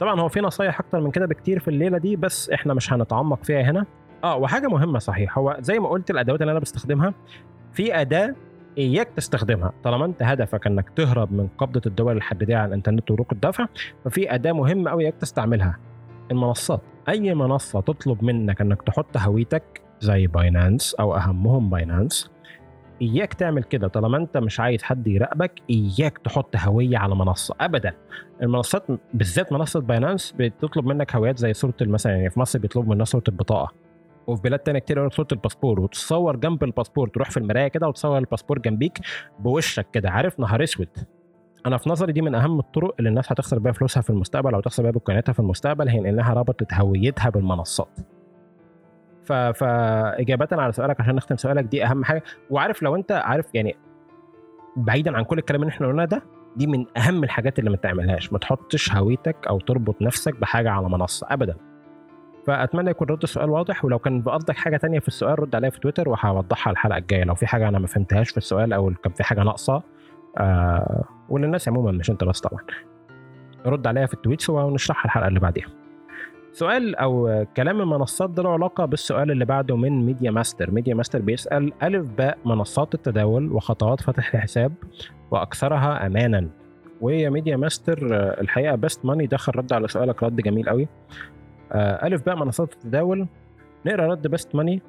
[0.00, 3.44] طبعا هو في نصايح أكتر من كده بكتير في الليلة دي بس إحنا مش هنتعمق
[3.44, 3.86] فيها هنا.
[4.24, 5.38] آه وحاجة مهمة صحيح.
[5.38, 7.14] هو زي ما قلت الأدوات اللي أنا بستخدمها
[7.72, 8.34] في أداة
[8.78, 9.72] إياك تستخدمها.
[9.84, 13.66] طالما أنت هدفك إنك تهرب من قبضة الدول الحديدية على الإنترنت وطرق الدفع
[14.04, 15.78] ففي أداة مهمة قوي إياك تستعملها.
[16.30, 16.80] المنصات.
[17.08, 22.30] أي منصة تطلب منك إنك تحط هويتك زي باينانس أو أهمهم باينانس
[23.02, 23.88] إياك تعمل كده.
[23.88, 27.54] طالما أنت مش عايز حد يراقبك إياك تحط هوية على منصة.
[27.60, 27.92] ابدا.
[28.42, 33.04] المنصات بالذات منصة باينانس بتطلب منك هويات زي صورة مثلا يعني في مصر بيطلبوا منها
[33.04, 33.72] صورة البطاقة.
[34.26, 38.58] وفي بلاد تانية كتير صورة الباسبور وتصور جنب الباسبور تروح في المراية كده وتصور الباسبور
[38.58, 38.98] جنبيك
[39.38, 40.88] بوشك كده عارف؟ نهار أسود.
[41.66, 44.60] أنا في نظري دي من أهم الطرق اللي الناس هتخسر بيها فلوسها في المستقبل أو
[44.60, 47.98] تخسر بيها بكياناتها في المستقبل هي إنها ربطت هويتها بالمنصات.
[49.24, 49.32] ف...
[49.32, 52.22] فاجابه على سؤالك عشان نختم سؤالك دي أهم حاجة.
[52.50, 53.76] وعارف لو أنت عارف يعني
[54.76, 56.22] بعيدا عن كل الكلام اللي إحنا قلناه ده
[56.56, 58.32] دي من أهم الحاجات اللي ما تعملهاش.
[58.32, 61.56] ما تحطش هويتك أو تربط نفسك بحاجة على منصة ابدا.
[62.46, 65.80] فأتمنى يكون رد السؤال واضح ولو كان بقصدك حاجة تانية في السؤال رد عليا في
[65.80, 67.24] تويتر وهوضحها الحلقة الجاية.
[67.24, 69.82] لو في حاجة أنا ما فهمتهاش في السؤال أو كان في حاجة ناقصة
[70.38, 72.60] آه وللناس عموما مش أنت بس طبعا.
[73.66, 75.68] رد عليا في ال tweets ونشرحها الحلقة اللي بعديها.
[76.52, 80.70] سؤال أو كلام المنصات ده له علاقة بالسؤال اللي بعده من ميديا ماستر.
[80.70, 84.72] ميديا ماستر بيسأل ألف باء منصات التداول وخطوات فتح الحساب
[85.30, 86.48] وأكثرها امانا؟
[87.00, 87.98] ويا ميديا ماستر
[88.40, 90.88] الحقيقة بيست ماني دخل رد على سؤالك رد جميل قوي
[91.74, 93.28] ألف باء منصات التداول.
[93.86, 94.82] نقرأ رد بيست ماني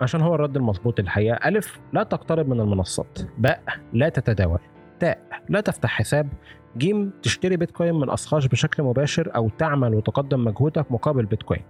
[0.00, 1.48] عشان هو الرد المظبوط الحقيقة.
[1.48, 3.18] ألف لا تقترب من المنصات.
[3.38, 3.62] باء
[3.92, 4.58] لا تتداول.
[5.00, 5.18] تاء
[5.48, 6.28] لا تفتح حساب.
[6.76, 11.62] جيم تشتري بيتكوين من اشخاص بشكل مباشر أو تعمل وتقدم مجهودك مقابل بيتكوين.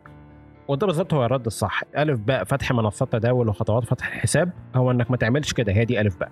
[0.68, 1.82] وده بالظبط هو الرد الصح.
[1.96, 5.72] ألف باء فتح منصات تداول وخطوات فتح الحساب هو إنك ما تعملش كده.
[5.72, 6.30] هي دي ألف باء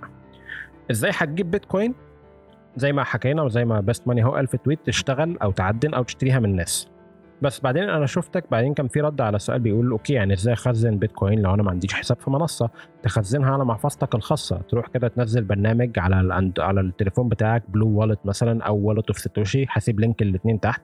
[0.91, 1.95] إزاي هتجيب بيتكوين؟
[2.76, 6.39] زي ما حكينا وزي ما بيست ماني هو في tweet تشتغل أو تعدن أو تشتريها
[6.39, 6.89] من الناس.
[7.43, 10.99] بس بعدين أنا شفتك بعدين كان في رد على سؤال بيقول okay يعني إزاي اخزن
[10.99, 12.70] بيتكوين لو أنا ما عنديش حساب في منصة؟
[13.03, 14.59] تخزنها على محفظتك الخاصة.
[14.68, 19.66] تروح كده تنزل برنامج على على التليفون بتاعك Blue Wallet مثلا أو Wallet of Satoshi
[19.70, 20.82] هسيب link الاثنين تحت.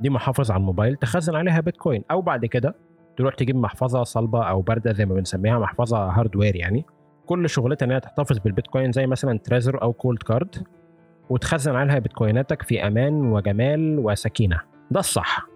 [0.00, 2.04] دي محافظ على الموبايل تخزن عليها بيتكوين.
[2.10, 2.74] أو بعد كده
[3.16, 6.84] تروح تجيب محفظة صلبة أو باردة زي ما بنسميها محفظة hardware يعني.
[7.26, 10.66] كل شغلتها انها تحتفظ بالبيتكوين زي مثلا Trezor أو Coldcard
[11.30, 14.60] وتخزن عليها بيتكويناتك في أمان وجمال وسكينة.
[14.90, 15.55] ده الصح.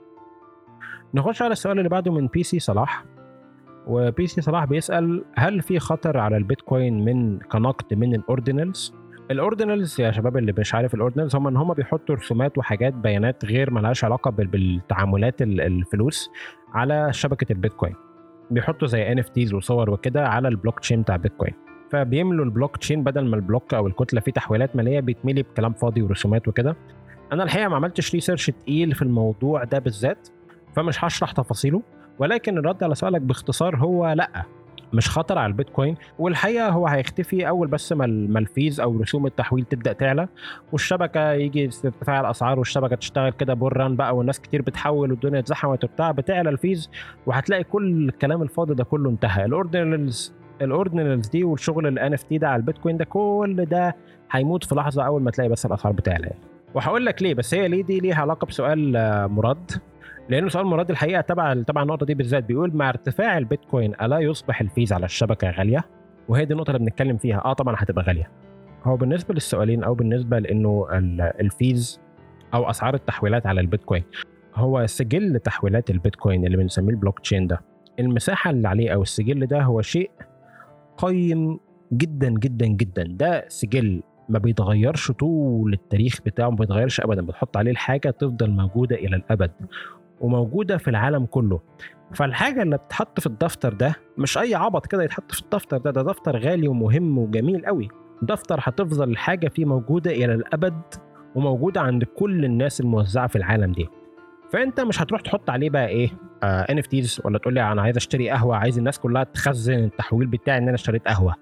[1.14, 3.04] نخش على السؤال اللي بعده من بي سي صلاح.
[3.86, 8.94] وبي سي صلاح بيسأل هل في خطر على البيتكوين من كنقد من ال ordinals؟
[9.30, 12.94] ال ordinals يا شباب اللي مش عارف ال ordinals هم إن هم بيحطوا رسومات وحاجات
[12.94, 16.30] بيانات غير ملهاش علاقة بالتعاملات الفلوس
[16.72, 17.94] على شبكة البيتكوين.
[18.50, 21.54] بيحطوا زي ان وصور وكده على البلوك تشين بتاع بيتكوين.
[21.90, 26.02] فبيملوا البلوك تشين بدل ما ال block أو الكتلة فيه تحويلات مالية بيتملي بكلام فاضي
[26.02, 26.76] ورسومات وكده.
[27.32, 30.28] أنا الحقيقة ما عملتش research تقيل في الموضوع ده بالذات.
[30.76, 31.82] فمش هشرح تفاصيله
[32.18, 34.44] ولكن الرد على سؤالك باختصار هو لأ
[34.92, 35.96] مش خطر على البيتكوين.
[36.18, 38.04] والحقيقة هو هيختفي أول بس ما
[38.38, 40.28] ال fees أو رسوم التحويل تبدأ تعلى
[40.72, 46.10] والشبكة يجي ارتفاع الأسعار والشبكة تشتغل كده بوران بقى والناس كتير بتحول والدنيا اتزحمت وبتاع
[46.10, 46.90] بتعلى ال fees
[47.26, 49.44] وهتلاقي كل الكلام الفاضي ده كله انتهى.
[49.44, 50.32] ال ordinals
[50.62, 53.96] ال ordinals دي والشغل ال NFT ده على البيتكوين ده كل ده
[54.30, 56.30] هيموت في لحظة أول ما تلاقي بس الأسعار بتعلى.
[56.74, 58.92] وهقول لك ليه بس هي ليه دي ليها علاقة بسؤال
[59.32, 59.70] مراد.
[60.30, 62.44] لأنه سؤال مراد الحقيقة تبع تبع النقطة دي بالذات.
[62.44, 65.84] بيقول مع ارتفاع البيتكوين ألا يصبح ال fees على الشبكة غالية؟
[66.28, 67.42] وهي دي النقطة اللي بنتكلم فيها.
[67.44, 68.30] آه طبعا هتبقى غالية.
[68.84, 70.86] هو بالنسبة للسؤالين أو بالنسبة لإنه
[71.40, 72.00] ال fees
[72.54, 74.02] أو أسعار التحويلات على البيتكوين
[74.54, 77.60] هو سجل تحويلات البيتكوين اللي بنسميه البلوك تشين ده.
[77.98, 80.10] المساحة اللي عليه أو السجل ده هو شيء
[80.96, 81.58] قيم
[81.92, 83.02] جدا جدا جدا.
[83.02, 87.22] ده سجل ما بيتغيرش طول التاريخ بتاعه ما بيتغيرش ابدا.
[87.22, 89.50] بتحط عليه الحاجة تفضل موجودة إلى الأبد.
[90.20, 91.60] وموجودة في العالم كله.
[92.14, 96.02] فالحاجة اللي بتتحط في الدفتر ده مش أي عبط كده يتحط في الدفتر ده ده
[96.02, 97.88] دفتر غالي ومهم وجميل قوي.
[98.22, 100.82] دفتر هتفضل الحاجة فيه موجودة إلى الأبد
[101.34, 103.88] وموجودة عند كل الناس الموزعة في العالم دي.
[104.52, 106.10] فأنت مش هتروح تحط عليه بقى إيه
[106.42, 110.62] NFTs ولا تقول لي أنا عايز أشتري قهوة عايز الناس كلها تخزن التحويل بتاعي إن
[110.62, 111.34] أنا اشتريت قهوة.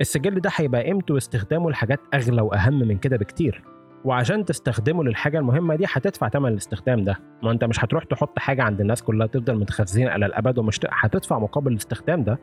[0.00, 3.64] السجل ده هيبقى قيمته واستخدامه لحاجات أغلى وأهم من كده بكتير.
[4.04, 7.18] وعشان تستخدمه للحاجة المهمة دي هتدفع ثمن الاستخدام ده.
[7.42, 11.38] ما انت مش هتروح تحط حاجة عند الناس كلها تفضل متخزنة إلى الأبد ومش هتدفع
[11.38, 12.38] مقابل الاستخدام ده.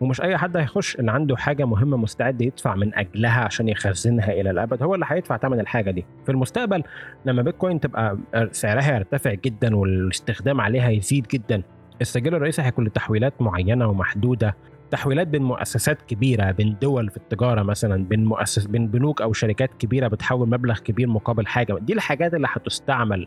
[0.00, 4.50] ومش أي حد هيخش اللي عنده حاجة مهمة مستعد يدفع من أجلها عشان يخزنها إلى
[4.50, 4.82] الأبد.
[4.82, 6.06] هو اللي هيدفع ثمن الحاجة دي.
[6.24, 6.82] في المستقبل
[7.24, 8.18] لما بيتكوين تبقى
[8.50, 11.62] سعرها يرتفع جدا والاستخدام عليها يزيد جدا.
[12.00, 14.56] السجل الرئيسي هيكون لتحويلات معينة ومحدودة.
[14.90, 19.70] تحويلات بين مؤسسات كبيرة بين دول في التجارة مثلا بين مؤسس بين بنوك أو شركات
[19.78, 21.78] كبيرة بتحول مبلغ كبير مقابل حاجة.
[21.78, 23.26] دي الحاجات اللي هتستعمل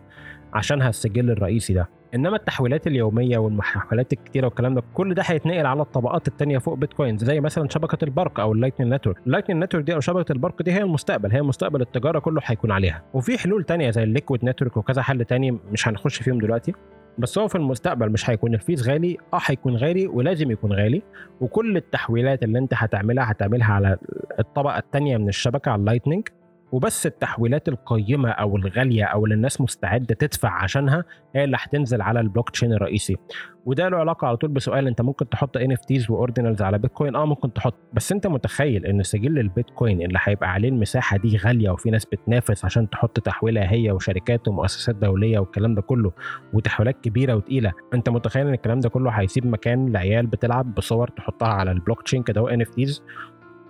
[0.54, 1.90] عشانها السجل الرئيسي ده.
[2.16, 7.18] إنما التحويلات اليومية والمحاولات الكتيرة والكلام ده كل ده هيتنقل على الطبقات التانية فوق بيتكوين.
[7.18, 10.62] زي مثلا شبكة البرق أو ال Lightning Network ال Lightning Network دي أو شبكة البرق
[10.62, 13.04] دي هي المستقبل هي مستقبل التجارة كله هيكون عليها.
[13.14, 16.74] وفي حلول تانية زي ال Liquid Network وكذا حل تاني مش هنخش فيهم دلوقتي.
[17.20, 21.02] بس هو في المستقبل مش هيكون ال fees غالي آه هيكون غالي ولازم يكون غالي
[21.42, 23.98] وكل التحويلات اللي أنت هتعملها هتعملها على
[24.40, 26.28] الطبقة الثانية من الشبكة على ال Lightning
[26.72, 31.04] وبس التحويلات القيمة أو الغالية أو اللي الناس مستعدة تدفع عشانها
[31.36, 33.18] هي اللي هتنزل على البلوك تشين الرئيسي.
[33.66, 37.26] وده له علاقة على طول بسؤال أنت ممكن تحط NFTs و ordinals على بيتكوين آه
[37.26, 37.76] ممكن تحط.
[37.94, 42.66] بس أنت متخيل إن سجل البيتكوين اللي هيبقى عليه المساحة دي غالية وفي ناس بتنافس
[42.66, 46.12] عشان تحط تحويلها هي وشركات ومؤسسات دولية والكلام ده كله
[46.54, 51.48] وتحويلات كبيرة وتقيلة أنت متخيل إن الكلام ده كله هيسيب مكان لعيال بتلعب بصور تحطها
[51.48, 53.04] على البلوك تشين كده NFTs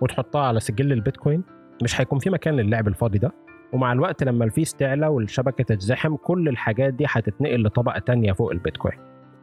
[0.00, 1.42] وتحطها على سجل البيتكوين؟
[1.82, 3.32] مش هيكون في مكان للعب الفاضي ده.
[3.72, 8.50] ومع الوقت لما ال fees تعلى والشبكة تتزحم كل الحاجات دي هتتنقل لطبقة تانية فوق
[8.52, 8.94] البيتكوين.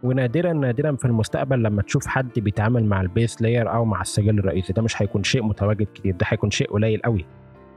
[0.03, 4.39] ونادرا نادرا في المستقبل لما تشوف حد بيتعامل مع ال base layer أو مع السجل
[4.39, 4.73] الرئيسي.
[4.73, 7.25] ده مش هيكون شيء متواجد كتير ده هيكون شيء قليل قوي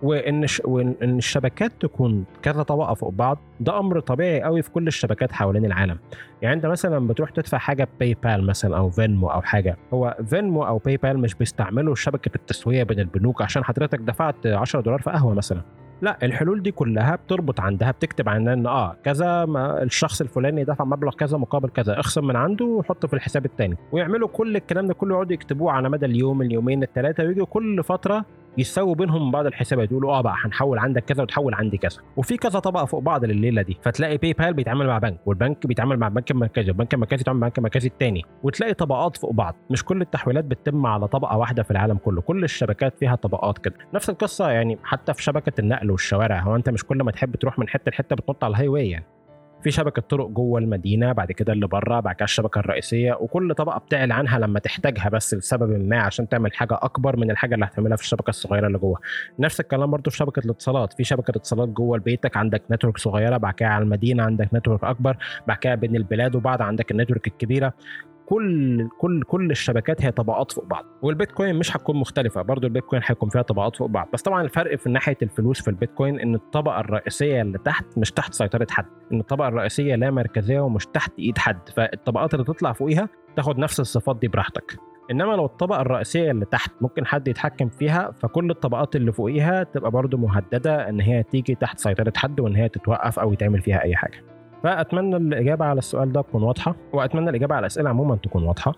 [0.02, 0.46] وإن.
[0.64, 5.64] وإن الشبكات تكون كذا طبقة فوق بعض ده أمر طبيعي قوي في كل الشبكات حوالين
[5.64, 5.98] العالم
[6.42, 10.78] يعني أنت مثلا بتروح تدفع حاجة PayPal مثلا أو Venmo أو حاجة هو Venmo أو
[10.78, 15.62] PayPal مش بيستعملوا شبكة التسوية بين البنوك عشان حضرتك دفعت 10 دولار في قهوة مثلا
[16.02, 20.84] لا الحلول دي كلها بتربط عندها بتكتب عندها إن آه كذا ما الشخص الفلاني دفع
[20.84, 24.94] مبلغ كذا مقابل كذا اخصم من عنده وحطه في الحساب الثاني ويعملوا كل الكلام ده
[24.94, 28.24] كله يقعدوا يكتبوه على مدى اليوم اليومين الثلاثه ويجوا كل فترة
[28.58, 31.98] يساووا بينهم بعض الحسابات يقولوا آه بقى هنحول عندك كذا وتحول عندي كذا.
[32.16, 36.06] وفي كذا طبقة فوق بعض لليلة دي فتلاقي PayPal بيتعامل مع بنك والبنك بيتعامل مع
[36.06, 39.54] البنك المركزي والبنك المركزي بيتعامل مع البنك المركزي الثاني وتلاقي طبقات فوق بعض.
[39.70, 43.74] مش كل التحويلات بتتم على طبقة واحدة في العالم كله كل الشبكات فيها طبقات كده.
[43.94, 47.58] نفس القصة يعني حتى في شبكة النقل والشوارع هو أنت مش كل ما تحب تروح
[47.58, 49.04] من حتة لحتة بتنط على ال highway يعني.
[49.62, 53.78] في شبكة طرق جوه المدينة بعد كده اللي بره بعد كده الشبكة الرئيسية وكل طبقة
[53.78, 57.96] بتعلى عنها لما تحتاجها بس لسبب ما عشان تعمل حاجة أكبر من الحاجة اللي هتعملها
[57.96, 58.98] في الشبكة الصغيرة اللي جوه.
[59.38, 60.92] نفس الكلام برضو في شبكة الاتصالات.
[60.92, 65.16] في شبكة اتصالات جوه بيتك عندك network صغيرة بعد كده على المدينة عندك network أكبر
[65.46, 67.72] بعد كده بين البلاد وبعض عندك ال network الكبيرة.
[68.30, 73.28] كل كل كل الشبكات هي طبقات فوق بعض والبيتكوين مش هتكون مختلفة برضو البيتكوين هيكون
[73.28, 77.42] فيها طبقات فوق بعض بس طبعا الفرق في ناحية الفلوس في البيتكوين إن الطبقة الرئيسية
[77.42, 81.68] اللي تحت مش تحت سيطرة حد إن الطبقة الرئيسية لا مركزية ومش تحت إيد حد
[81.76, 84.76] فالطبقات اللي تطلع فوقيها تاخد نفس الصفات دي براحتك.
[85.10, 89.90] إنما لو الطبقة الرئيسية اللي تحت ممكن حد يتحكم فيها فكل الطبقات اللي فوقيها تبقى
[89.90, 93.96] برضو مهددة إن هي تيجي تحت سيطرة حد وإن هي تتوقف أو يتعمل فيها أي
[93.96, 94.24] حاجة.
[94.62, 98.74] فأتمنى الإجابة على السؤال ده تكون واضحة وأتمنى الإجابة على الأسئلة عموما تكون واضحة.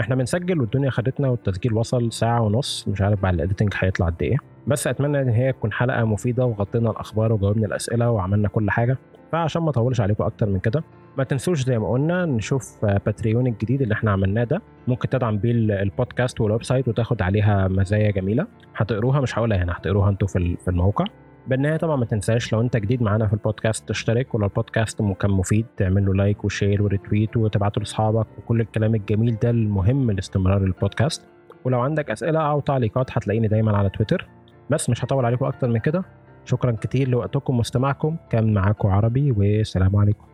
[0.00, 4.36] إحنا بنسجل والدنيا خدتنا والتسجيل وصل ساعة ونص مش عارف بعد الايديتنج هيطلع قد إيه.
[4.66, 8.98] بس أتمنى إن هي تكون حلقة مفيدة وغطينا الأخبار وجاوبنا الأسئلة وعملنا كل حاجة.
[9.32, 10.82] فعشان ما أطولش عليكم أكتر من كده
[11.18, 14.62] ما تنسوش زي ما قلنا نشوف Patreon الجديد اللي إحنا عملناه ده.
[14.88, 18.46] ممكن تدعم بيه البودكاست وال website وتاخد عليها مزايا جميلة.
[18.76, 21.04] هتقروها مش هقولها هنا هتقروها أنتوا في الموقع.
[21.46, 25.66] بالنهاية طبعا ما تنساش لو أنت جديد معانا في البودكاست تشترك ولو البودكاست كان مفيد
[25.76, 30.64] تعمل له like و share و retweet وتبعته لأصحابك وكل الكلام الجميل ده المهم لاستمرار
[30.64, 31.26] البودكاست.
[31.64, 34.28] ولو عندك أسئلة أو تعليقات هتلاقيني دايما على تويتر.
[34.70, 36.04] بس مش هطول عليكم أكتر من كده.
[36.44, 38.16] شكرا كتير لوقتكم واستماعكم.
[38.30, 40.33] كان معاكم عربي والسلام عليكم.